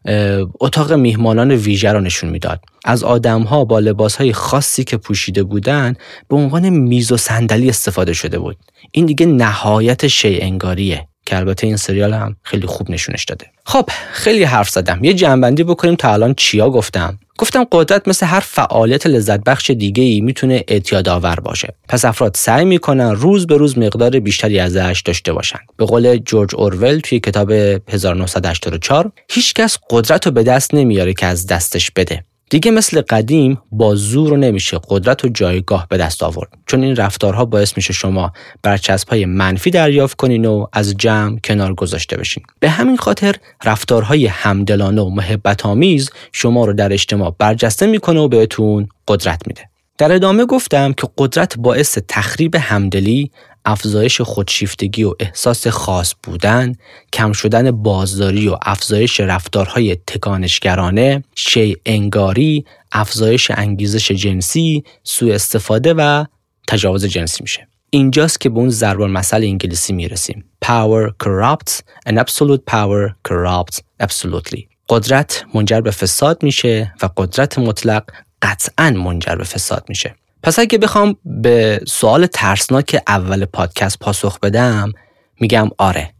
اتاق 0.59 0.93
میهمانان 0.93 1.51
ویژه 1.51 1.91
رو 1.91 2.01
نشون 2.01 2.29
می‌داد. 2.29 2.59
از 2.85 3.03
آدم 3.03 3.41
ها 3.41 3.65
با 3.65 3.79
لباس 3.79 4.15
های 4.15 4.33
خاصی 4.33 4.83
که 4.83 4.97
پوشیده 4.97 5.43
بودن 5.43 5.95
به 6.29 6.35
عنوان 6.35 6.69
میز 6.69 7.11
و 7.11 7.17
صندلی 7.17 7.69
استفاده 7.69 8.13
شده 8.13 8.39
بود. 8.39 8.57
این 8.91 9.05
دیگه 9.05 9.25
نهایت 9.25 10.07
شی 10.07 10.41
انگاریه. 10.41 11.07
که 11.25 11.37
البته 11.37 11.67
این 11.67 11.77
سریال 11.77 12.13
هم 12.13 12.35
خیلی 12.43 12.67
خوب 12.67 12.91
نشونش 12.91 13.23
داده. 13.23 13.45
خب 13.65 13.89
خیلی 14.11 14.43
حرف 14.43 14.69
زدم. 14.69 15.03
یه 15.03 15.13
جنبندی 15.13 15.63
بکنیم 15.63 15.95
تا 15.95 16.13
الان 16.13 16.33
چیا 16.33 16.69
گفتم. 16.69 17.19
گفتم 17.37 17.65
قدرت 17.71 18.07
مثل 18.07 18.25
هر 18.25 18.39
فعالیت 18.39 19.07
لذت 19.07 19.43
بخش 19.43 19.69
دیگه 19.69 20.03
ای 20.03 20.21
می‌تونه 20.21 20.63
اعتیاد 20.67 21.09
آور 21.09 21.35
باشه. 21.35 21.73
پس 21.89 22.05
افراد 22.05 22.35
سعی 22.35 22.65
می‌کنن 22.65 23.11
روز 23.15 23.47
به 23.47 23.57
روز 23.57 23.77
مقدار 23.77 24.19
بیشتری 24.19 24.59
ازش 24.59 25.01
داشته 25.05 25.33
باشن. 25.33 25.59
به 25.77 25.85
قول 25.85 26.17
جورج 26.17 26.55
اورول 26.55 26.99
توی 26.99 27.19
کتاب 27.19 27.51
1984 27.51 29.11
هیچکس 29.29 29.77
قدرت 29.89 30.25
رو 30.25 30.31
به 30.31 30.43
دست 30.43 30.73
نمیاره 30.73 31.13
که 31.13 31.25
از 31.25 31.47
دستش 31.47 31.91
بده. 31.91 32.23
دیگه 32.49 32.71
مثل 32.71 33.01
قدیم 33.01 33.57
با 33.71 33.95
زور 33.95 34.37
نمیشه 34.37 34.79
قدرت 34.89 35.25
و 35.25 35.29
جایگاه 35.29 35.87
به 35.89 35.97
دست 35.97 36.23
آورد. 36.23 36.49
چون 36.65 36.83
این 36.83 36.95
رفتارها 36.95 37.45
باعث 37.45 37.77
میشه 37.77 37.93
شما 37.93 38.33
برچسبهای 38.63 39.25
منفی 39.25 39.69
دریافت 39.69 40.17
کنین 40.17 40.45
و 40.45 40.65
از 40.73 40.97
جمع 40.97 41.39
کنار 41.39 41.73
گذاشته 41.73 42.17
بشین. 42.17 42.43
به 42.59 42.69
همین 42.69 42.97
خاطر 42.97 43.35
رفتارهای 43.63 44.25
همدلانه 44.25 45.01
و 45.01 45.09
محبت 45.09 45.65
آمیز 45.65 46.09
شما 46.31 46.65
رو 46.65 46.73
در 46.73 46.93
اجتماع 46.93 47.35
برجسته 47.39 47.87
می‌کنه 47.87 48.19
و 48.19 48.27
بهتون 48.27 48.87
قدرت 49.07 49.41
میده. 49.47 49.69
در 49.97 50.11
ادامه 50.11 50.45
گفتم 50.45 50.93
که 50.93 51.07
قدرت 51.17 51.57
باعث 51.57 51.97
تخریب 52.07 52.55
همدلی، 52.55 53.31
افزایش 53.65 54.21
خودشیفتگی 54.21 55.03
و 55.03 55.13
احساس 55.19 55.67
خاص 55.67 56.13
بودن، 56.23 56.75
کم 57.13 57.31
شدن 57.31 57.71
بازداری 57.71 58.47
و 58.47 58.57
افزایش 58.61 59.19
رفتارهای 59.19 59.95
تکانشگرانه، 60.07 61.23
شی 61.35 61.75
انگاری، 61.85 62.65
افزایش 62.91 63.51
انگیزش 63.51 64.11
جنسی، 64.11 64.83
سوء 65.03 65.33
استفاده 65.33 65.93
و 65.93 66.25
تجاوز 66.67 67.05
جنسی 67.05 67.37
میشه. 67.41 67.67
اینجاست 67.89 68.41
که 68.41 68.49
به 68.49 68.59
اون 68.59 68.69
ضرب 68.69 69.01
مسئله 69.01 69.47
انگلیسی 69.47 69.93
می‌رسیم. 69.93 70.45
Power 70.65 71.11
corrupts 71.23 71.73
and 72.09 72.13
absolute 72.13 72.61
power 72.71 73.13
corrupts 73.29 73.79
absolutely. 74.03 74.61
قدرت 74.89 75.45
منجر 75.53 75.81
به 75.81 75.91
فساد 75.91 76.43
میشه 76.43 76.93
و 77.01 77.09
قدرت 77.17 77.59
مطلق 77.59 78.03
قطعا 78.41 78.89
منجر 78.89 79.35
به 79.35 79.43
فساد 79.43 79.85
میشه. 79.89 80.15
پس 80.45 80.59
اگه 80.59 80.77
بخوام 80.77 81.15
به 81.25 81.79
سوال 81.87 82.25
ترسناک 82.25 83.01
اول 83.07 83.45
پادکست 83.45 83.99
پاسخ 83.99 84.39
بدم 84.39 84.91
میگم 85.39 85.69
آره. 85.77 86.13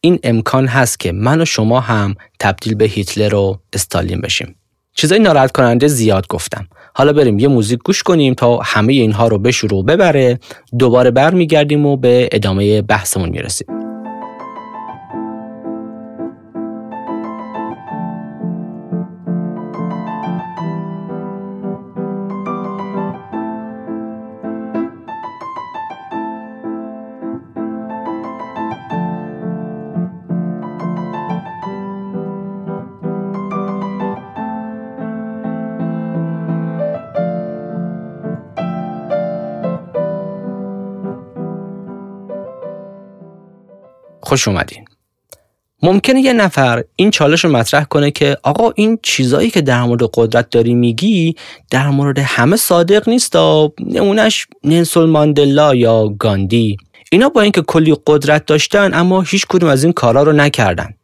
این 0.00 0.18
امکان 0.22 0.66
هست 0.66 1.00
که 1.00 1.12
من 1.12 1.40
و 1.40 1.44
شما 1.44 1.80
هم 1.80 2.14
تبدیل 2.40 2.74
به 2.74 2.84
هیتلر 2.84 3.34
و 3.34 3.58
استالین 3.72 4.20
بشیم. 4.20 4.54
چیزای 4.94 5.18
ناراحت 5.18 5.52
کننده 5.52 5.88
زیاد 5.88 6.26
گفتم. 6.26 6.68
حالا 6.94 7.12
بریم 7.12 7.38
یه 7.38 7.48
موزیک 7.48 7.80
گوش 7.84 8.02
کنیم 8.02 8.34
تا 8.34 8.58
همه 8.64 8.92
اینها 8.92 9.28
رو 9.28 9.38
بشور 9.38 9.74
و 9.74 9.82
ببره 9.82 10.38
دوباره 10.78 11.10
برمیگردیم 11.10 11.86
و 11.86 11.96
به 11.96 12.28
ادامه 12.32 12.82
بحثمون 12.82 13.28
می‌رسیم. 13.28 13.73
خوش 44.34 44.48
اومدین. 44.48 44.84
ممکنه 45.82 46.20
یه 46.20 46.32
نفر 46.32 46.84
این 46.96 47.10
چالش 47.10 47.44
رو 47.44 47.50
مطرح 47.50 47.84
کنه 47.84 48.10
که 48.10 48.36
آقا 48.42 48.72
این 48.76 48.98
چیزایی 49.02 49.50
که 49.50 49.60
در 49.60 49.82
مورد 49.82 50.02
قدرت 50.14 50.50
داری 50.50 50.74
میگی 50.74 51.36
در 51.70 51.90
مورد 51.90 52.18
همه 52.18 52.56
صادق 52.56 53.08
نیست 53.08 53.36
نمونش 53.80 54.46
نلسون 54.64 55.10
ماندلا 55.10 55.74
یا 55.74 56.08
گاندی. 56.08 56.76
اینا 57.12 57.28
با 57.28 57.40
اینکه 57.40 57.62
کلی 57.62 57.96
قدرت 58.06 58.46
داشتن 58.46 58.94
اما 58.94 59.22
هیچ 59.22 59.46
کدوم 59.48 59.70
از 59.70 59.84
این 59.84 59.92
کارا 59.92 60.22
رو 60.22 60.32
نکردن. 60.32 60.94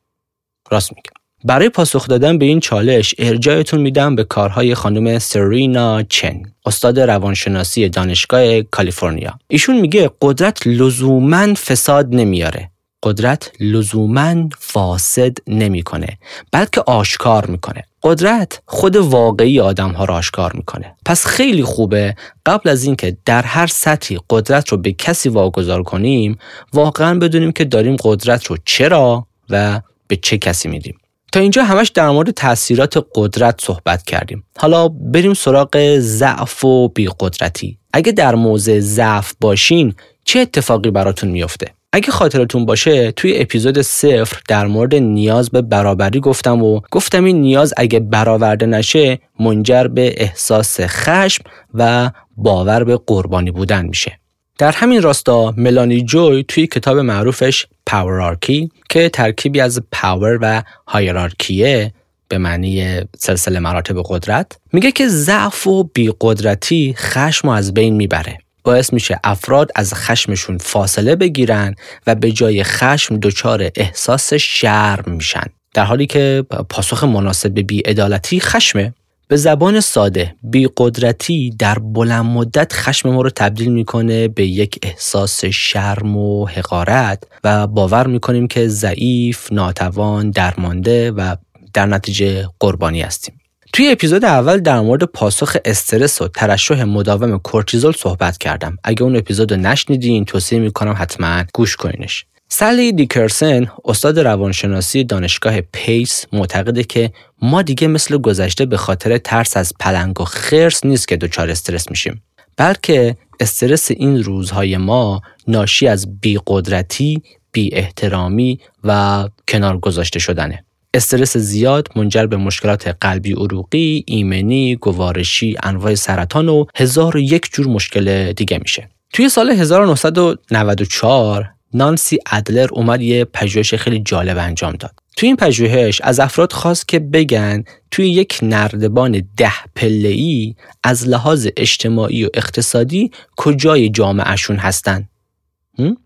راست 0.71 0.93
میگم. 0.93 1.13
برای 1.45 1.69
پاسخ 1.69 2.09
دادن 2.09 2.39
به 2.39 2.45
این 2.45 2.61
چالش 2.61 3.15
ارجایتون 3.19 3.81
میدم 3.81 4.15
به 4.15 4.25
کارهای 4.25 4.75
خانم 4.75 5.19
سرینا 5.19 6.03
چن 6.03 6.43
استاد 6.67 7.01
روانشناسی 7.01 7.89
دانشگاه 7.89 8.63
کالیفرنیا. 8.63 9.39
ایشون 9.49 9.81
میگه 9.81 10.11
قدرت 10.23 10.67
لزوما 10.67 11.55
فساد 11.55 12.15
نمیاره. 12.15 12.70
قدرت 13.03 13.53
لزوما 13.61 14.49
فاسد 14.59 15.37
نمی‌کنه 15.47 16.19
بلکه 16.53 16.81
آشکار 16.81 17.47
می‌کنه. 17.47 17.83
قدرت 18.03 18.63
خود 18.67 18.97
واقعی 18.97 19.61
آدم 19.61 19.91
ها 19.91 20.05
را 20.05 20.15
آشکار 20.15 20.53
می‌کنه. 20.53 20.95
پس 21.07 21.27
خیلی 21.27 21.65
خوبه 21.65 22.15
قبل 22.47 22.71
از 22.71 22.85
اینکه 22.85 23.17
در 23.25 23.43
هر 23.43 23.67
سطحی 23.67 24.19
قدرت 24.31 24.69
رو 24.69 24.79
به 24.79 24.93
کسی 24.93 25.29
واگذار 25.29 25.83
کنیم 25.83 26.39
واقعا 26.73 27.19
بدونیم 27.19 27.53
که 27.53 27.65
داریم 27.65 27.97
قدرت 28.05 28.47
رو 28.47 28.57
چرا 28.65 29.27
و 29.51 29.81
به 30.09 30.17
چه 30.17 30.39
کسی 30.39 30.69
میدیم. 30.69 30.99
تا 31.33 31.41
اینجا 31.41 31.65
همش 31.65 31.89
در 31.89 32.11
مورد 32.11 32.31
تاثیرات 32.31 33.07
قدرت 33.15 33.61
صحبت 33.61 34.03
کردیم. 34.03 34.45
حالا 34.59 34.89
بریم 34.89 35.35
سراغ 35.35 35.97
ضعف 35.99 36.65
و 36.65 36.89
بیقدرتی. 36.89 37.79
اگه 37.93 38.13
در 38.13 38.35
موضع 38.35 38.81
ضعف 38.81 39.33
باشین 39.41 39.95
چه 40.25 40.41
اتفاقی 40.41 40.91
براتون 40.91 41.31
میافته؟ 41.31 41.67
اگه 41.93 42.11
خاطرتون 42.11 42.67
باشه 42.67 43.13
توی 43.13 43.39
اپیزود 43.39 43.81
صفر 43.81 44.41
در 44.49 44.67
مورد 44.67 44.95
نیاز 44.95 45.51
به 45.51 45.63
برابری 45.63 46.21
گفتم 46.21 46.63
و 46.63 46.81
گفتم 46.91 47.25
این 47.25 47.41
نیاز 47.41 47.75
اگه 47.77 48.01
برآورده 48.01 48.67
نشه 48.67 49.19
منجر 49.41 49.85
به 49.85 50.15
احساس 50.17 50.81
خشم 50.81 51.45
و 51.75 52.11
باور 52.37 52.85
به 52.85 53.01
قربانی 53.07 53.51
بودن 53.51 53.87
میشه. 53.87 54.19
در 54.59 54.73
همین 54.73 55.03
راستا 55.03 55.55
ملانی 55.57 56.05
جوی 56.05 56.45
توی 56.49 56.67
کتاب 56.67 56.99
معروفش 56.99 57.67
پاورارکی 57.87 58.71
که 58.89 59.09
ترکیبی 59.09 59.61
از 59.61 59.83
پاور 59.93 60.39
و 60.43 60.63
هایرارکیه 60.89 61.93
به 62.29 62.39
معنی 62.39 63.01
سلسله 63.19 63.59
مراتب 63.59 64.03
قدرت 64.05 64.59
میگه 64.73 64.93
که 64.93 65.09
ضعف 65.09 65.67
و 65.67 65.85
بیقدرتی 65.85 66.95
خشم 66.97 67.49
از 67.49 67.75
بین 67.75 67.95
می‌بره 67.97 68.39
باعث 68.65 68.93
میشه 68.93 69.21
افراد 69.25 69.71
از 69.75 69.95
خشمشون 69.95 70.59
فاصله 70.59 71.17
بگیرن 71.17 71.75
و 72.07 72.15
به 72.15 72.33
جای 72.33 72.65
خشم 72.65 73.19
دچار 73.19 73.71
احساس 73.77 74.35
شرم 74.35 75.05
میشن 75.07 75.47
در 75.75 75.85
حالی 75.85 76.07
که 76.07 76.45
پاسخ 76.69 77.05
مناسب 77.05 77.55
به 77.55 77.63
بیعدالتی 77.63 78.41
خشمه 78.41 78.95
به 79.29 79.37
زبان 79.37 79.81
ساده 79.81 80.35
بیقدرتی 80.43 81.51
در 81.59 81.79
بلند 81.79 82.25
مدت 82.25 82.73
خشم 82.73 83.11
ما 83.11 83.23
رو 83.23 83.31
تبدیل 83.31 83.73
می‌کنه 83.73 84.29
به 84.29 84.47
یک 84.47 84.79
احساس 84.83 85.45
شرم 85.45 86.17
و 86.17 86.47
حقارت 86.47 87.23
و 87.45 87.67
باور 87.67 88.07
می‌کنیم 88.07 88.47
که 88.47 88.69
ضعیف، 88.69 89.53
ناتوان، 89.53 90.31
درمانده 90.31 91.11
و 91.11 91.37
در 91.75 91.87
نتیجه 91.87 92.49
قربانی 92.61 93.03
هستیم. 93.03 93.41
توی 93.73 93.89
اپیزود 93.89 94.25
اول 94.25 94.61
در 94.61 94.81
مورد 94.81 95.05
پاسخ 95.05 95.57
استرس 95.65 96.23
و 96.23 96.29
ترشح 96.29 96.85
مداوم 96.85 97.39
کورتیزول 97.39 97.93
صحبت 97.93 98.39
کردم. 98.39 98.79
اگه 98.85 99.03
اون 99.03 99.17
اپیزود 99.17 99.53
رو 99.53 99.59
نشنیدین 99.61 100.25
توصیه 100.25 100.59
می‌کنم 100.59 100.95
حتما 100.99 101.45
گوش 101.55 101.77
کنینش. 101.77 102.25
سالی 102.49 102.93
دیکرسن 102.93 103.67
استاد 103.85 104.19
روانشناسی 104.19 105.05
دانشگاه 105.05 105.61
Pace 105.61 106.27
معتقده 106.33 106.85
که 106.85 107.13
ما 107.43 107.63
دیگه 107.63 107.89
مثل 107.89 108.19
گذشته 108.19 108.67
به 108.67 108.77
خاطر 108.77 109.19
ترس 109.19 109.57
از 109.57 109.73
پلنگ 109.81 110.21
و 110.21 110.25
خرس 110.25 110.85
نیست 110.85 111.09
که 111.09 111.17
دچار 111.17 111.51
استرس 111.51 111.91
میشیم 111.91 112.23
بلکه 112.57 113.17
استرس 113.41 113.91
این 113.91 114.23
روزهای 114.23 114.77
ما 114.77 115.23
ناشی 115.49 115.89
از 115.89 116.21
بیقدرتی، 116.21 117.23
بی 117.53 117.75
احترامی 117.75 118.61
و 118.85 119.29
کنار 119.49 119.79
گذاشته 119.79 120.19
شدنه. 120.19 120.65
استرس 120.95 121.37
زیاد 121.37 121.89
منجر 121.97 122.27
به 122.27 122.37
مشکلات 122.37 122.97
قلبی 123.01 123.33
عروقی، 123.33 124.05
ایمنی، 124.07 124.77
گوارشی، 124.77 125.57
انواع 125.63 125.95
سرطان 125.95 126.49
و 126.49 126.65
هزار 126.77 127.17
و 127.17 127.21
یک 127.21 127.49
جور 127.53 127.67
مشکل 127.67 128.33
دیگه 128.33 128.59
میشه. 128.59 128.89
توی 129.13 129.29
سال 129.29 129.51
1994 129.51 131.51
نانسی 131.75 132.19
ادلر 132.33 132.69
اومد 132.73 133.01
یه 133.01 133.25
پژوهش 133.25 133.75
خیلی 133.75 134.01
جالب 134.01 134.39
انجام 134.39 134.73
داد. 134.73 134.95
توی 135.17 135.27
این 135.27 135.37
پژوهش 135.37 136.01
از 136.01 136.21
افراد 136.21 136.53
خواست 136.53 136.89
که 136.89 136.99
بگن 136.99 137.65
توی 137.91 138.11
یک 138.11 138.39
نردبان 138.43 139.23
ده 139.37 139.53
ای 139.83 140.55
از 140.85 141.09
لحاظ 141.09 141.49
اجتماعی 141.57 142.25
و 142.25 142.29
اقتصادی 142.35 143.11
کجای 143.37 143.89
جامعهشون 143.89 144.57
هستن 144.57 145.09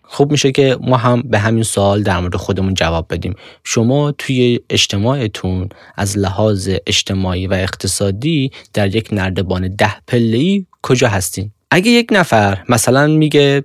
خوب 0.03 0.31
میشه 0.31 0.53
که 0.53 0.77
ما 0.81 0.97
هم 0.97 1.23
به 1.23 1.39
همین 1.39 1.63
سوال 1.63 2.03
در 2.03 2.21
مورد 2.21 2.37
خودمون 2.37 2.75
جواب 2.75 3.07
بدیم. 3.11 3.35
شما 3.65 4.13
توی 4.13 4.61
اجتماعتون 4.71 5.69
از 5.97 6.19
لحاظ 6.19 6.71
اجتماعی 6.87 7.47
و 7.47 7.53
اقتصادی 7.53 8.51
در 8.73 8.97
یک 8.97 9.09
نردبان 9.13 9.77
ده 9.77 9.95
ای 10.13 10.67
کجا 10.83 11.09
هستین؟ 11.09 11.51
اگه 11.71 11.91
یک 11.91 12.09
نفر 12.13 12.65
مثلا 12.69 13.07
میگه 13.07 13.61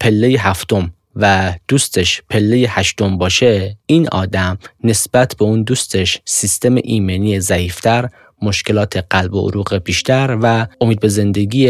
پله 0.00 0.28
هفتم 0.38 0.92
و 1.16 1.54
دوستش 1.68 2.22
پله 2.30 2.56
هشتم 2.68 3.18
باشه 3.18 3.76
این 3.86 4.08
آدم 4.08 4.58
نسبت 4.84 5.36
به 5.38 5.44
اون 5.44 5.62
دوستش 5.62 6.20
سیستم 6.24 6.74
ایمنی 6.74 7.40
ضعیفتر 7.40 8.08
مشکلات 8.42 9.04
قلب 9.10 9.34
و 9.34 9.48
عروق 9.48 9.78
بیشتر 9.84 10.38
و 10.42 10.66
امید 10.80 11.00
به 11.00 11.08
زندگی 11.08 11.68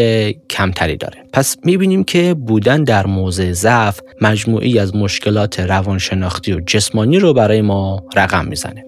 کمتری 0.50 0.96
داره. 0.96 1.24
پس 1.32 1.56
می‌بینیم 1.64 2.04
که 2.04 2.34
بودن 2.34 2.84
در 2.84 3.06
موضع 3.06 3.52
ضعف 3.52 4.00
مجموعی 4.20 4.78
از 4.78 4.96
مشکلات 4.96 5.60
روانشناختی 5.60 6.52
و 6.52 6.60
جسمانی 6.60 7.18
رو 7.18 7.34
برای 7.34 7.62
ما 7.62 8.06
رقم 8.16 8.46
می‌زنه. 8.46 8.84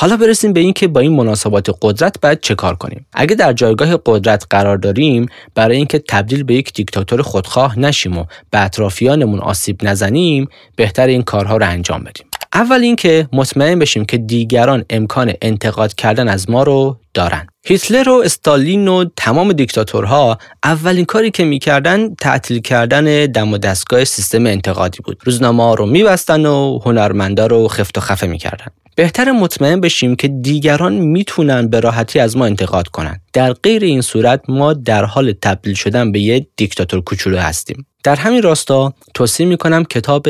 حالا 0.00 0.16
برسیم 0.16 0.52
به 0.52 0.60
اینکه 0.60 0.88
با 0.88 1.00
این 1.00 1.12
مناسبات 1.12 1.78
قدرت 1.82 2.20
باید 2.20 2.40
چه 2.40 2.54
کار 2.54 2.76
کنیم. 2.76 3.06
اگه 3.12 3.34
در 3.34 3.52
جایگاه 3.52 3.98
قدرت 4.06 4.46
قرار 4.50 4.76
داریم 4.76 5.26
برای 5.54 5.76
اینکه 5.76 5.98
تبدیل 5.98 6.42
به 6.42 6.54
یک 6.54 6.72
دیکتاتور 6.72 7.22
خودخواه 7.22 7.78
نشیم 7.78 8.18
و 8.18 8.24
به 8.50 8.64
اطرافیانمون 8.64 9.40
آسیب 9.40 9.78
نزنیم 9.82 10.48
بهتر 10.76 11.06
این 11.06 11.22
کارها 11.22 11.56
رو 11.56 11.66
انجام 11.66 12.00
بدیم. 12.00 12.26
اول 12.54 12.82
اینکه 12.82 13.28
مطمئن 13.32 13.78
بشیم 13.78 14.04
که 14.04 14.18
دیگران 14.18 14.84
امکان 14.90 15.32
انتقاد 15.42 15.94
کردن 15.94 16.28
از 16.28 16.50
ما 16.50 16.62
رو 16.62 17.00
دارن. 17.14 17.46
هیتلر 17.66 18.08
و 18.08 18.22
استالین 18.24 18.88
و 18.88 19.04
تمام 19.16 19.52
دیکتاتورها 19.52 20.38
اولین 20.64 21.04
کاری 21.04 21.30
که 21.30 21.44
می‌کردن 21.44 22.14
تعطیل 22.14 22.60
کردن 22.60 23.26
دم 23.26 23.52
و 23.52 23.58
دستگاه 23.58 24.04
سیستم 24.04 24.46
انتقادی 24.46 24.98
بود. 25.04 25.20
روزنامه 25.24 25.74
رو 25.74 25.86
میبستن 25.86 26.46
و 26.46 26.78
هنرمندا 26.84 27.46
رو 27.46 27.68
خفت 27.68 27.98
و 27.98 28.00
خفه 28.00 28.26
می‌کردن. 28.26 28.66
بهتر 28.96 29.32
مطمئن 29.32 29.80
بشیم 29.80 30.16
که 30.16 30.28
دیگران 30.28 30.92
می‌تونن 30.92 31.68
به 31.68 31.80
راحتی 31.80 32.18
از 32.18 32.36
ما 32.36 32.46
انتقاد 32.46 32.88
کنن. 32.88 33.20
در 33.32 33.52
غیر 33.52 33.84
این 33.84 34.00
صورت 34.00 34.42
ما 34.48 34.72
در 34.72 35.04
حال 35.04 35.32
تبدیل 35.42 35.74
شدن 35.74 36.12
به 36.12 36.20
یه 36.20 36.46
دیکتاتور 36.56 37.00
کوچولو 37.00 37.38
هستیم. 37.38 37.86
در 38.04 38.16
همین 38.16 38.42
راستا 38.42 38.94
توصیه 39.14 39.46
می‌کنم 39.46 39.84
کتاب 39.84 40.26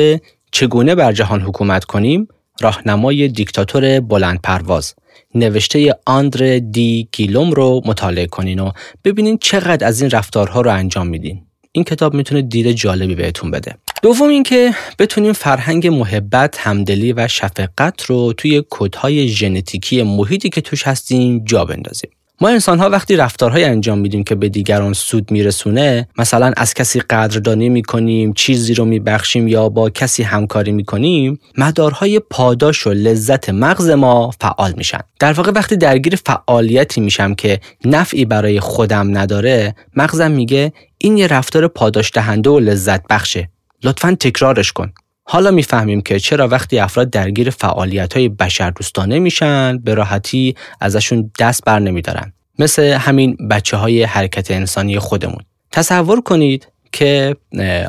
چگونه 0.51 0.95
بر 0.95 1.11
جهان 1.13 1.41
حکومت 1.41 1.85
کنیم؟ 1.85 2.27
راهنمای 2.61 3.27
دیکتاتور 3.27 3.99
بلند 3.99 4.39
پرواز 4.43 4.95
نوشته 5.35 5.95
آندر 6.05 6.59
دی 6.59 7.09
گیلوم 7.11 7.51
رو 7.51 7.81
مطالعه 7.85 8.27
کنین 8.27 8.59
و 8.59 8.71
ببینین 9.03 9.37
چقدر 9.37 9.87
از 9.87 10.01
این 10.01 10.11
رفتارها 10.11 10.61
رو 10.61 10.71
انجام 10.71 11.07
میدین. 11.07 11.41
این 11.71 11.83
کتاب 11.83 12.13
می‌تونه 12.13 12.41
دید 12.41 12.71
جالبی 12.71 13.15
بهتون 13.15 13.51
بده. 13.51 13.75
دوم 14.01 14.29
اینکه 14.29 14.71
بتونیم 14.99 15.33
فرهنگ 15.33 15.87
محبت، 15.87 16.57
همدلی 16.59 17.13
و 17.13 17.27
شفقت 17.27 18.03
رو 18.03 18.33
توی 18.33 18.63
کدهای 18.69 19.27
ژنتیکی 19.27 20.03
محیطی 20.03 20.49
که 20.49 20.61
توش 20.61 20.87
هستیم 20.87 21.43
جا 21.45 21.65
بندازیم. 21.65 22.09
ما 22.41 22.49
انسان 22.49 22.79
ها 22.79 22.89
وقتی 22.89 23.15
رفتارهای 23.15 23.63
انجام 23.63 23.99
میدیم 23.99 24.23
که 24.23 24.35
به 24.35 24.49
دیگران 24.49 24.93
سود 24.93 25.31
میرسونه 25.31 26.07
مثلا 26.17 26.53
از 26.57 26.73
کسی 26.73 26.99
قدردانی 26.99 27.69
می‌کنیم 27.69 28.33
چیزی 28.33 28.73
رو 28.73 28.85
میبخشیم 28.85 29.47
یا 29.47 29.69
با 29.69 29.89
کسی 29.89 30.23
همکاری 30.23 30.71
می‌کنیم 30.71 31.39
مدارهای 31.57 32.19
پاداش 32.19 32.87
و 32.87 32.89
لذت 32.89 33.49
مغز 33.49 33.89
ما 33.89 34.31
فعال 34.41 34.73
میشن. 34.77 34.99
در 35.19 35.33
واقع 35.33 35.51
وقتی 35.51 35.77
درگیر 35.77 36.15
فعالیتی 36.25 37.01
میشم 37.01 37.35
که 37.35 37.59
نفعی 37.85 38.25
برای 38.25 38.59
خودم 38.59 39.17
نداره 39.17 39.75
مغزم 39.95 40.31
میگه 40.31 40.73
این 40.97 41.17
یه 41.17 41.27
رفتار 41.27 41.67
پاداش 41.67 42.11
دهنده 42.13 42.49
و 42.49 42.59
لذت 42.59 43.07
بخشه. 43.07 43.49
لطفا 43.83 44.17
تکرارش 44.19 44.71
کن. 44.71 44.91
حالا 45.31 45.51
می‌فهمیم 45.51 46.01
که 46.01 46.19
چرا 46.19 46.47
وقتی 46.47 46.79
افراد 46.79 47.09
درگیر 47.09 47.49
فعالیت 47.49 48.13
های 48.13 48.29
بشر 48.29 48.69
دوستانه 48.69 49.19
میشن 49.19 49.77
به 49.77 49.93
راحتی 49.93 50.55
ازشون 50.81 51.31
دست 51.39 51.65
بر 51.65 51.79
نمیدارن. 51.79 52.33
مثل 52.59 52.83
همین 52.83 53.37
بچه 53.49 53.77
های 53.77 54.03
حرکت 54.03 54.51
انسانی 54.51 54.99
خودمون. 54.99 55.39
تصور 55.71 56.21
کنید 56.21 56.67
که 56.91 57.35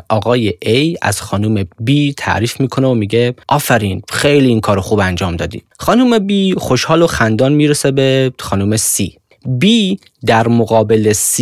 آقای 0.09 0.53
A 0.65 0.97
از 1.01 1.21
خانم 1.21 1.63
B 1.63 2.13
تعریف 2.17 2.59
می‌کنه 2.59 2.87
و 2.87 2.93
میگه 2.93 3.33
آفرین 3.47 4.01
خیلی 4.09 4.47
این 4.47 4.61
کار 4.61 4.79
خوب 4.79 4.99
انجام 4.99 5.35
دادی 5.35 5.63
خانم 5.79 6.27
B 6.27 6.57
خوشحال 6.57 7.01
و 7.01 7.07
خندان 7.07 7.53
می‌رسه 7.53 7.91
به 7.91 8.33
خانم 8.39 8.77
C. 8.77 9.03
B 9.63 9.65
در 10.25 10.47
مقابل 10.47 11.13
C 11.13 11.41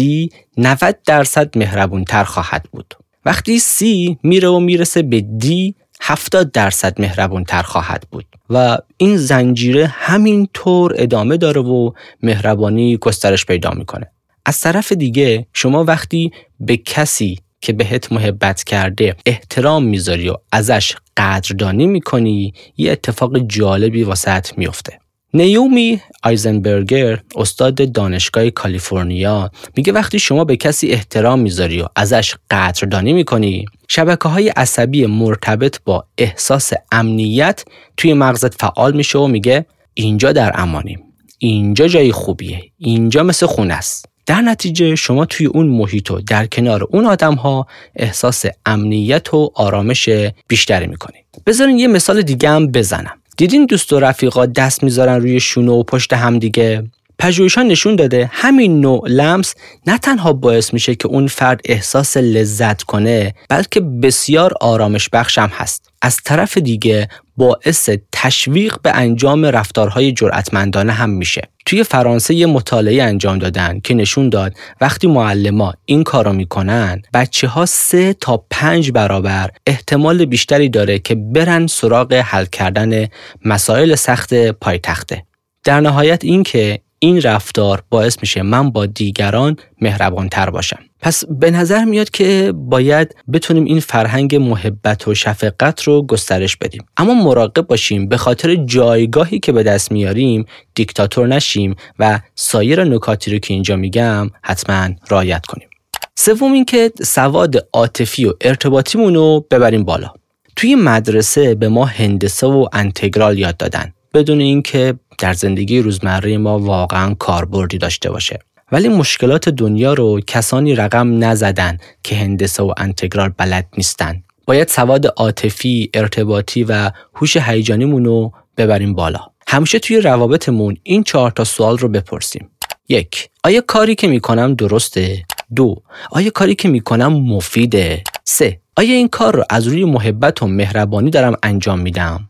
90 0.58 0.98
درصد 1.06 1.58
مهربون 1.58 2.04
تر 2.04 2.24
خواهد 2.24 2.66
بود. 2.72 2.94
وقتی 3.26 3.60
C 3.60 3.84
میره 4.24 4.50
و 4.50 4.60
می‌رسه 4.60 5.02
به 5.02 5.26
D 5.42 5.74
70 6.02 6.52
درصد 6.52 7.02
مهربون 7.02 7.44
تر 7.44 7.62
خواهد 7.62 8.04
بود. 8.12 8.26
و 8.50 8.78
این 8.98 9.18
زنجیره 9.18 9.88
همینطور 9.88 10.94
ادامه 10.98 11.38
داره 11.38 11.62
و 11.62 11.92
مهربانی 12.24 12.98
گسترش 12.98 13.46
پیدا 13.46 13.72
می‌کنه. 13.72 14.12
از 14.46 14.60
طرف 14.60 14.92
دیگه 14.92 15.48
شما 15.54 15.84
وقتی 15.84 16.32
به 16.60 16.78
کسی 16.78 17.40
که 17.62 17.74
بهت 17.74 18.12
محبت 18.12 18.64
کرده 18.64 19.16
احترام 19.26 19.84
می‌ذاری 19.84 20.30
و 20.30 20.36
ازش 20.52 20.96
قدردانی 21.18 21.88
می‌کنی 21.88 22.54
یه 22.78 22.92
اتفاق 22.92 23.38
جالبی 23.40 24.04
واسط 24.04 24.58
میفته 24.58 24.99
نیومی 25.34 26.02
آیزنبرگر 26.24 27.20
استاد 27.36 27.92
دانشگاه 27.92 28.50
کالیفرنیا 28.50 29.52
میگه 29.76 29.94
وقتی 29.94 30.20
شما 30.20 30.44
به 30.44 30.58
کسی 30.58 30.88
احترام 30.88 31.40
می‌ذاری 31.40 31.82
و 31.82 31.86
ازش 31.96 32.36
قدردانی 32.52 33.14
می‌کنی 33.14 33.66
شبکه 33.88 34.30
های 34.30 34.50
عصبی 34.50 35.06
مرتبط 35.06 35.80
با 35.86 36.06
احساس 36.18 36.72
امنیت 36.92 37.66
توی 37.98 38.14
مغزت 38.14 38.62
فعال 38.62 38.96
میشه 38.96 39.20
و 39.20 39.28
میگه 39.28 39.66
اینجا 39.94 40.32
در 40.32 40.52
امانیم 40.62 41.04
اینجا 41.38 41.88
جای 41.88 42.12
خوبیه 42.12 42.62
اینجا 42.78 43.24
مثل 43.24 43.46
خونه 43.46 43.74
است. 43.74 44.06
در 44.26 44.42
نتیجه 44.42 44.96
شما 44.96 45.26
توی 45.26 45.46
اون 45.46 45.68
محیط 45.68 46.12
و 46.12 46.22
در 46.22 46.46
کنار 46.46 46.84
اون 46.84 47.06
آدم 47.06 47.36
ها 47.36 47.68
احساس 47.96 48.46
امنیت 48.66 49.34
و 49.34 49.52
آرامش 49.56 50.10
بیشتری 50.48 50.88
می‌کنید 50.88 51.26
بذارین 51.46 51.80
یه 51.80 51.88
مثال 51.88 52.22
دیگه 52.22 52.50
هم 52.50 52.68
بزنم. 52.72 53.19
دیدین 53.40 53.66
دوست 53.66 53.94
و 53.94 54.00
رفیقا 54.00 54.46
دست 54.46 54.84
می‌ذارن 54.84 55.22
روی 55.22 55.40
شونه 55.40 55.72
و 55.72 55.84
پشت 55.84 56.14
هم 56.14 56.40
دیگه؟ 56.40 56.84
پژوهشان 57.20 57.68
نشون 57.68 57.96
داده 57.96 58.30
همین 58.34 58.82
نوع 58.82 59.08
لمس 59.08 59.56
نه 59.88 59.98
تنها 59.98 60.34
باعث 60.34 60.74
میشه 60.74 60.96
که 60.96 61.08
اون 61.08 61.28
فرد 61.28 61.62
احساس 61.66 62.18
لذت 62.18 62.84
کنه 62.84 63.34
بلکه 63.50 63.80
بسیار 63.80 64.54
آرامش 64.62 65.10
بخشم 65.10 65.50
هست. 65.54 65.90
از 66.02 66.18
طرف 66.26 66.58
دیگه 66.58 67.08
باعث 67.38 67.90
تشویق 68.12 68.76
به 68.82 68.92
انجام 68.96 69.46
رفتارهای 69.46 70.12
جرأتمندانه 70.12 70.94
هم 70.94 71.10
میشه. 71.10 71.42
توی 71.66 71.84
فرانسه 71.84 72.34
یه 72.34 72.46
مطالعه 72.46 73.04
انجام 73.04 73.40
دادن 73.40 73.80
که 73.80 73.94
نشون 73.94 74.30
داد 74.30 74.54
وقتی 74.82 75.08
معلما 75.08 75.74
این 75.86 76.04
کارو 76.04 76.34
می‌کنن 76.34 77.02
بچه 77.14 77.48
ها 77.48 77.66
سه 77.66 78.14
تا 78.14 78.46
پنج 78.50 78.92
برابر 78.92 79.50
احتمال 79.68 80.26
بیشتری 80.26 80.70
داره 80.70 81.00
که 81.00 81.16
برن 81.16 81.68
سراغ 81.68 82.14
حل 82.14 82.46
کردن 82.46 83.08
مسائل 83.46 83.96
سخت 83.96 84.34
پایتخته. 84.34 85.24
در 85.64 85.80
نهایت 85.80 86.24
اینکه 86.24 86.80
این 87.00 87.22
رفتار 87.22 87.84
باعث 87.90 88.18
میشه 88.22 88.42
من 88.42 88.70
با 88.72 88.86
دیگران 88.86 89.58
مهربانتر 89.82 90.50
باشم. 90.50 90.80
پس 91.02 91.24
به 91.26 91.52
نظر 91.52 91.86
میاد 91.86 92.10
که 92.10 92.54
باید 92.56 93.16
بتونیم 93.34 93.66
این 93.66 93.80
فرهنگ 93.80 94.36
محبت 94.36 95.08
و 95.08 95.16
شفقت 95.16 95.84
رو 95.84 96.06
گسترش 96.06 96.58
بدیم. 96.58 96.86
اما 96.98 97.14
مراقب 97.14 97.68
باشیم 97.68 98.08
به 98.08 98.18
خاطر 98.18 98.56
جایگاهی 98.56 99.40
که 99.40 99.52
به 99.52 99.64
دست 99.64 99.92
میاریم 99.92 100.46
دیکتاتور 100.76 101.28
نشیم 101.28 101.76
و 102.00 102.20
سایر 102.36 102.84
نکاتی 102.84 103.32
رو 103.32 103.40
که 103.40 103.54
اینجا 103.54 103.76
میگم 103.76 104.30
حتما 104.44 104.90
رعایت 105.10 105.46
کنیم. 105.46 105.70
سوم 106.16 106.54
اینکه 106.54 106.92
سواد 107.04 107.68
عاطفی 107.74 108.26
و 108.26 108.34
ارتباطیمون 108.42 109.16
رو 109.16 109.46
ببریم 109.52 109.84
بالا. 109.84 110.14
توی 110.56 110.76
مدرسه 110.76 111.56
به 111.56 111.70
ما 111.70 111.86
هندسه 111.86 112.48
و 112.48 112.68
انتگرال 112.74 113.40
یاد 113.40 113.58
دادن. 113.58 113.94
بدون 114.14 114.40
اینکه 114.40 114.94
در 115.18 115.34
زندگی 115.34 115.80
روزمره 115.80 116.38
ما 116.38 116.60
واقعا 116.60 117.14
کاربردی 117.14 117.78
داشته 117.78 118.10
باشه. 118.10 118.40
ولی 118.72 118.88
مشکلات 118.88 119.50
دنیا 119.50 119.94
رو 119.94 120.20
کسانی 120.28 120.76
رقم 120.76 121.24
نزدن 121.24 121.78
که 122.04 122.16
هندسه 122.16 122.64
و 122.64 122.74
انتگرال 122.78 123.30
بلد 123.38 123.68
نیستن. 123.78 124.24
باید 124.46 124.68
سواد 124.68 125.08
عاطفی 125.08 125.90
ارتباطی 125.94 126.64
و 126.64 126.92
هوش 127.16 127.38
هیجانیمون 127.38 128.06
رو 128.06 128.34
ببریم 128.58 128.94
بالا. 128.94 129.20
همیشه 129.48 129.80
توی 129.80 130.02
روابطمون 130.02 130.78
این 130.84 131.04
چهار 131.04 131.32
تا 131.32 131.44
سوال 131.44 131.78
رو 131.78 131.90
بپرسیم. 131.90 132.50
یک 132.90 133.30
آیا 133.44 133.62
کاری 133.62 133.96
که 133.96 134.08
می‌کنم 134.08 134.54
درسته؟ 134.54 135.24
دو 135.56 135.76
آیا 136.12 136.30
کاری 136.30 136.56
که 136.56 136.70
می‌کنم 136.70 137.14
مفیده؟ 137.14 138.04
سه 138.24 138.60
آیا 138.78 138.94
این 138.94 139.08
کار 139.08 139.36
رو 139.36 139.44
از 139.50 139.68
روی 139.68 139.86
محبت 139.86 140.44
و 140.44 140.48
مهربانی 140.48 141.10
دارم 141.10 141.36
انجام 141.44 141.80
میدم؟ 141.80 142.29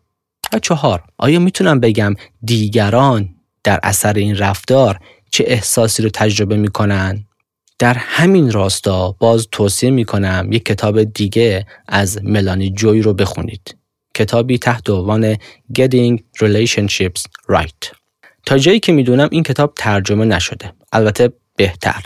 و 0.53 0.59
چهار 0.59 1.03
آیا 1.17 1.39
می‌تونم 1.39 1.79
بگم 1.79 2.15
دیگران 2.43 3.29
در 3.63 3.79
اثر 3.83 4.13
این 4.13 4.37
رفتار 4.37 4.99
چه 5.31 5.43
احساسی 5.47 6.03
رو 6.03 6.09
تجربه 6.13 6.57
می‌کنن؟ 6.57 7.25
در 7.79 7.93
همین 7.93 8.51
راستا 8.51 9.11
باز 9.11 9.47
توصیه 9.51 9.89
می‌کنم 9.89 10.49
یک 10.51 10.65
کتاب 10.65 11.03
دیگه 11.03 11.65
از 11.87 12.23
ملانی 12.23 12.69
جوی 12.71 13.01
رو 13.01 13.13
بخونید. 13.13 13.75
کتابی 14.13 14.57
تحت 14.57 14.89
عنوان 14.89 15.35
Getting 15.79 16.17
Relationships 16.43 17.21
Right. 17.51 17.95
تا 18.45 18.57
جایی 18.57 18.79
که 18.79 18.91
می‌دونم 18.91 19.29
این 19.31 19.43
کتاب 19.43 19.73
ترجمه 19.75 20.25
نشده. 20.25 20.73
البته 20.93 21.31
بهتر. 21.55 22.03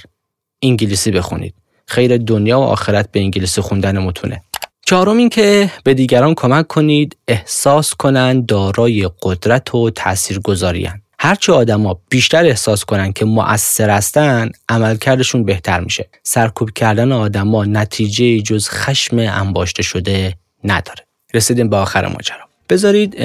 انگلیسی 0.62 1.12
بخونید. 1.12 1.54
خیر 1.86 2.18
دنیا 2.18 2.60
و 2.60 2.64
آخرت 2.64 3.12
به 3.12 3.20
انگلیسی 3.20 3.62
خوندن 3.62 3.98
متونه. 3.98 4.42
چهارم 4.86 5.18
این 5.18 5.30
که 5.30 5.72
به 5.84 5.94
دیگران 5.94 6.34
کمک 6.34 6.68
کنید 6.68 7.18
احساس 7.28 7.94
کنند 7.94 8.46
دارای 8.46 9.10
قدرت 9.22 9.76
و 9.76 9.90
تاثیرگذاریان 9.90 11.02
هرچه 11.20 11.54
آدما 11.54 12.00
بیشتر 12.10 12.46
احساس 12.46 12.86
کنند 12.86 13.14
که 13.14 13.26
مؤثر 13.26 13.90
هستن 13.90 14.52
عملکردشون 14.70 15.44
بهتر 15.44 15.80
میشه. 15.80 16.10
سرکوب 16.24 16.72
کردن 16.72 17.12
آدما 17.12 17.66
نتیجه 17.66 18.42
جز 18.42 18.70
خشم 18.70 19.18
انباشته 19.20 19.84
شده 19.84 20.36
نداره. 20.64 21.06
رسیدیم 21.34 21.70
به 21.70 21.78
آخر 21.78 22.08
ماجرا. 22.08 22.48
بذارید 22.70 23.22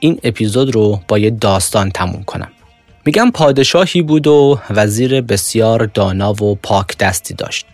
این 0.00 0.20
اپیزود 0.22 0.74
رو 0.74 1.00
با 1.08 1.18
یه 1.18 1.30
داستان 1.30 1.90
تموم 1.90 2.22
کنم. 2.24 2.50
میگم 3.04 3.30
پادشاهی 3.30 4.02
بود 4.02 4.26
و 4.26 4.60
وزیر 4.70 5.20
بسیار 5.20 5.86
دانا 5.94 6.32
و 6.32 6.54
پاک 6.54 6.98
دستی 6.98 7.34
داشت. 7.34 7.66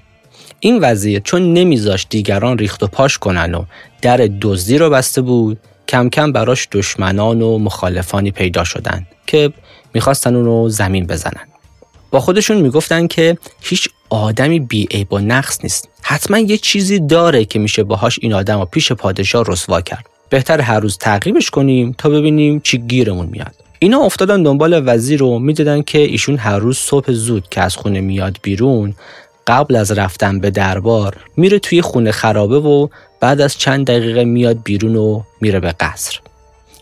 این 0.64 0.78
وزیر 0.82 1.20
چون 1.20 1.52
نمیذاشت 1.52 2.08
دیگران 2.08 2.58
ریخت 2.58 2.82
و 2.82 2.86
پاش 2.86 3.18
کنن 3.18 3.54
و 3.54 3.64
در 4.02 4.28
دزدی 4.40 4.78
رو 4.78 4.90
بسته 4.90 5.22
بود 5.22 5.58
کم 5.88 6.08
کم 6.08 6.32
براش 6.32 6.68
دشمنان 6.72 7.42
و 7.42 7.58
مخالفانی 7.58 8.30
پیدا 8.30 8.64
شدن 8.64 9.06
که 9.26 9.52
می‌خواستن 9.94 10.34
اونو 10.36 10.68
زمین 10.68 11.06
بزنن. 11.06 11.46
با 12.10 12.20
خودشون 12.20 12.56
می‌گفتن 12.56 13.06
که 13.06 13.38
هیچ 13.60 13.88
آدمی 14.10 14.60
بی 14.60 15.06
با 15.10 15.20
نقص 15.20 15.58
نیست. 15.62 15.88
حتما 16.02 16.38
یه 16.38 16.56
چیزی 16.56 16.98
داره 16.98 17.44
که 17.44 17.58
میشه 17.58 17.82
باهاش 17.82 18.18
این 18.22 18.32
آدم 18.32 18.58
رو 18.58 18.64
پیش 18.64 18.92
پادشاه 18.92 19.44
رسوا 19.48 19.80
کرد. 19.80 20.06
بهتر 20.30 20.60
هر 20.60 20.80
روز 20.80 20.98
تعقیبش 20.98 21.50
کنیم 21.50 21.94
تا 21.98 22.08
ببینیم 22.08 22.60
چی 22.60 22.78
گیرمون 22.78 23.26
میاد. 23.26 23.54
اینا 23.78 23.98
افتادن 23.98 24.42
دنبال 24.42 24.82
وزیر 24.86 25.20
رو 25.20 25.38
می‌دیدن 25.38 25.82
که 25.82 25.98
ایشون 25.98 26.36
هر 26.36 26.58
روز 26.58 26.78
صبح 26.78 27.12
زود 27.12 27.48
که 27.50 27.60
از 27.60 27.76
خونه 27.76 28.00
میاد 28.00 28.38
بیرون 28.42 28.94
قبل 29.46 29.76
از 29.76 29.92
رفتن 29.92 30.40
به 30.40 30.50
دربار 30.50 31.16
میره 31.36 31.58
توی 31.58 31.82
خونه 31.82 32.12
خرابه 32.12 32.56
و 32.56 32.88
بعد 33.20 33.40
از 33.40 33.58
چند 33.58 33.86
دقیقه 33.86 34.24
میاد 34.24 34.62
بیرون 34.62 34.96
و 34.96 35.22
میره 35.40 35.60
به 35.60 35.74
قصر. 35.80 36.20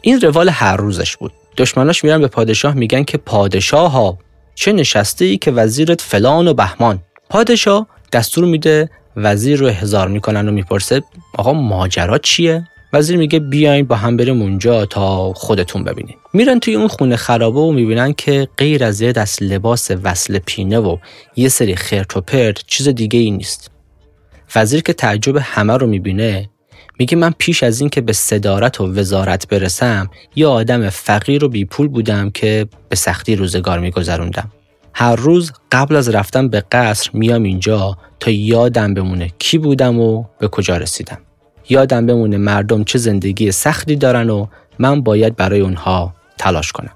این 0.03 0.20
روال 0.20 0.49
هر 0.49 0.77
روزش 0.77 1.16
بود. 1.16 1.33
دشمناش 1.57 2.05
میرن 2.05 2.20
به 2.20 2.29
پادشاه 2.29 2.75
میگن 2.75 3.05
که 3.05 3.18
پادشاه 3.18 3.90
ها 3.92 4.18
چه 4.55 4.73
نشسته 4.73 5.25
ای 5.25 5.38
که 5.38 5.51
وزیرت 5.51 6.01
فلان 6.01 6.49
و 6.49 6.55
بهمان. 6.55 7.03
پادشاه 7.31 7.87
دستور 8.12 8.44
میده 8.44 8.90
وزیر 9.16 9.59
رو 9.59 9.68
هزار 9.68 10.09
می‌کنن 10.09 10.49
و 10.49 10.53
می‌پرسه 10.53 11.03
آقا 11.38 11.53
ماجرا 11.53 12.18
چیه؟ 12.18 12.68
وزیر 12.92 13.16
میگه 13.16 13.38
بیاین 13.38 13.87
با 13.87 13.96
هم 13.96 14.16
بریم 14.16 14.42
اونجا 14.42 14.87
تا 14.87 15.33
خودتون 15.33 15.85
ببینین 15.85 16.16
میرن 16.33 16.59
توی 16.59 16.74
اون 16.74 16.88
خونه 16.88 17.16
خرابه 17.16 17.61
و 17.61 17.72
می‌بینن 17.72 18.12
که 18.12 18.48
غیر 18.57 18.85
از 18.85 19.00
یه 19.00 19.12
دست 19.12 19.42
لباس 19.42 19.90
وصل 20.03 20.38
پینه 20.38 20.79
و 20.79 20.96
یه 21.37 21.48
سری 21.48 21.76
خرت 21.76 22.16
و 22.16 22.20
پرت 22.20 22.59
چیز 22.66 22.88
دیگه 22.88 23.18
ای 23.18 23.31
نیست. 23.31 23.70
وزیر 24.57 24.83
که 24.83 24.92
تعجب 24.92 25.37
همه 25.37 25.76
رو 25.76 25.87
می‌بینه 25.87 26.50
میگه 26.98 27.16
من 27.16 27.33
پیش 27.38 27.62
از 27.62 27.81
این 27.81 27.90
که 27.90 28.00
به 28.00 28.12
صدارت 28.12 28.81
و 28.81 28.87
وزارت 28.87 29.48
برسم 29.48 30.11
یه 30.37 30.46
آدم 30.46 30.88
فقیر 30.88 31.44
و 31.44 31.48
بی 31.48 31.64
پول 31.64 31.88
بودم 31.88 32.31
که 32.31 32.66
به 32.88 32.96
سختی 32.96 33.37
روزگار 33.37 33.79
میگذروندم. 33.79 34.53
هر 34.94 35.16
روز 35.16 35.53
قبل 35.72 35.96
از 35.96 36.09
رفتن 36.09 36.48
به 36.48 36.64
قصر 36.72 37.11
میام 37.12 37.42
اینجا 37.42 37.98
تا 38.20 38.31
یادم 38.31 38.94
بمونه 38.94 39.31
کی 39.38 39.59
بودم 39.59 40.00
و 40.00 40.24
به 40.38 40.48
کجا 40.48 40.76
رسیدم. 40.76 41.18
یادم 41.70 42.06
بمونه 42.06 42.37
مردم 42.37 42.85
چه 42.85 42.98
زندگی 42.98 43.52
سختی 43.52 43.96
دارن 43.96 44.30
و 44.30 44.46
من 44.78 45.00
باید 45.00 45.37
برای 45.37 45.61
اونها 45.61 46.14
تلاش 46.38 46.72
کنم. 46.72 46.92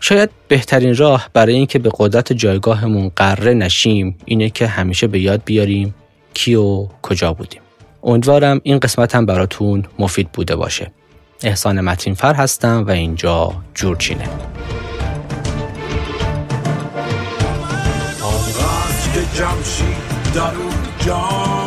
شاید 0.00 0.30
بهترین 0.48 0.96
راه 0.96 1.28
برای 1.32 1.54
اینکه 1.54 1.78
به 1.78 1.90
قدرت 1.98 2.32
جایگاهمون 2.32 3.10
قره 3.16 3.54
نشیم 3.54 4.18
اینه 4.24 4.50
که 4.50 4.66
همیشه 4.66 5.06
به 5.06 5.20
یاد 5.20 5.42
بیاریم 5.44 5.94
کی 6.34 6.54
و 6.54 6.88
کجا 7.02 7.32
بودیم. 7.32 7.60
امیدوارم 8.02 8.60
این 8.62 8.78
قسمت 8.78 9.14
هم 9.14 9.26
براتون 9.26 9.84
مفید 9.98 10.32
بوده 10.32 10.56
باشه. 10.56 10.92
احسان 11.42 11.80
متینفر 11.80 12.34
هستم 12.34 12.84
و 12.86 12.90
اینجا 12.90 13.52
جورچینه. 13.74 14.28
که 19.14 19.20
چه 20.34 21.57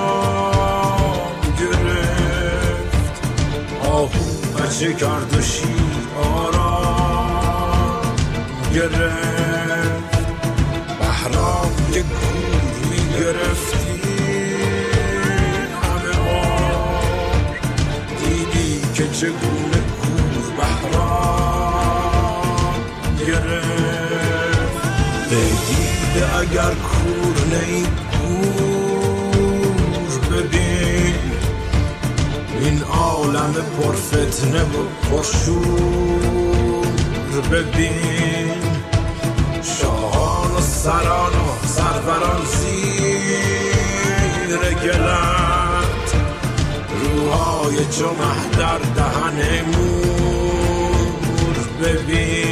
کرد 5.00 5.34
و 5.34 5.42
آرام 6.20 8.02
گرفت 8.76 10.18
بحرام 11.00 11.72
که 11.94 12.02
کور 12.02 12.64
می 12.90 13.04
گرفتی. 13.20 14.02
همه 15.84 16.14
بار 16.26 17.60
دیدی 18.20 18.82
که 18.94 19.06
چگونه 19.08 19.80
کور 20.02 20.44
بحرام 20.58 22.02
گرفت 23.28 24.76
دیده 25.30 26.24
اگر 26.40 26.74
کور 26.74 27.38
نی 27.50 27.76
این 27.76 27.88
عالم 33.42 33.54
پرفتنه 33.54 34.62
و 34.62 34.86
پرشور 35.12 36.32
ببین 37.52 38.52
شاهان 39.64 40.52
و 40.52 40.62
سران 40.62 41.34
و 41.34 41.68
سروران 41.68 42.46
زیر 42.46 43.72
گلت. 44.84 46.10
روحای 47.02 47.76
چو 47.76 48.10
در 48.58 48.78
دهن 48.96 49.40
مور. 49.66 51.12
ببین 51.82 52.51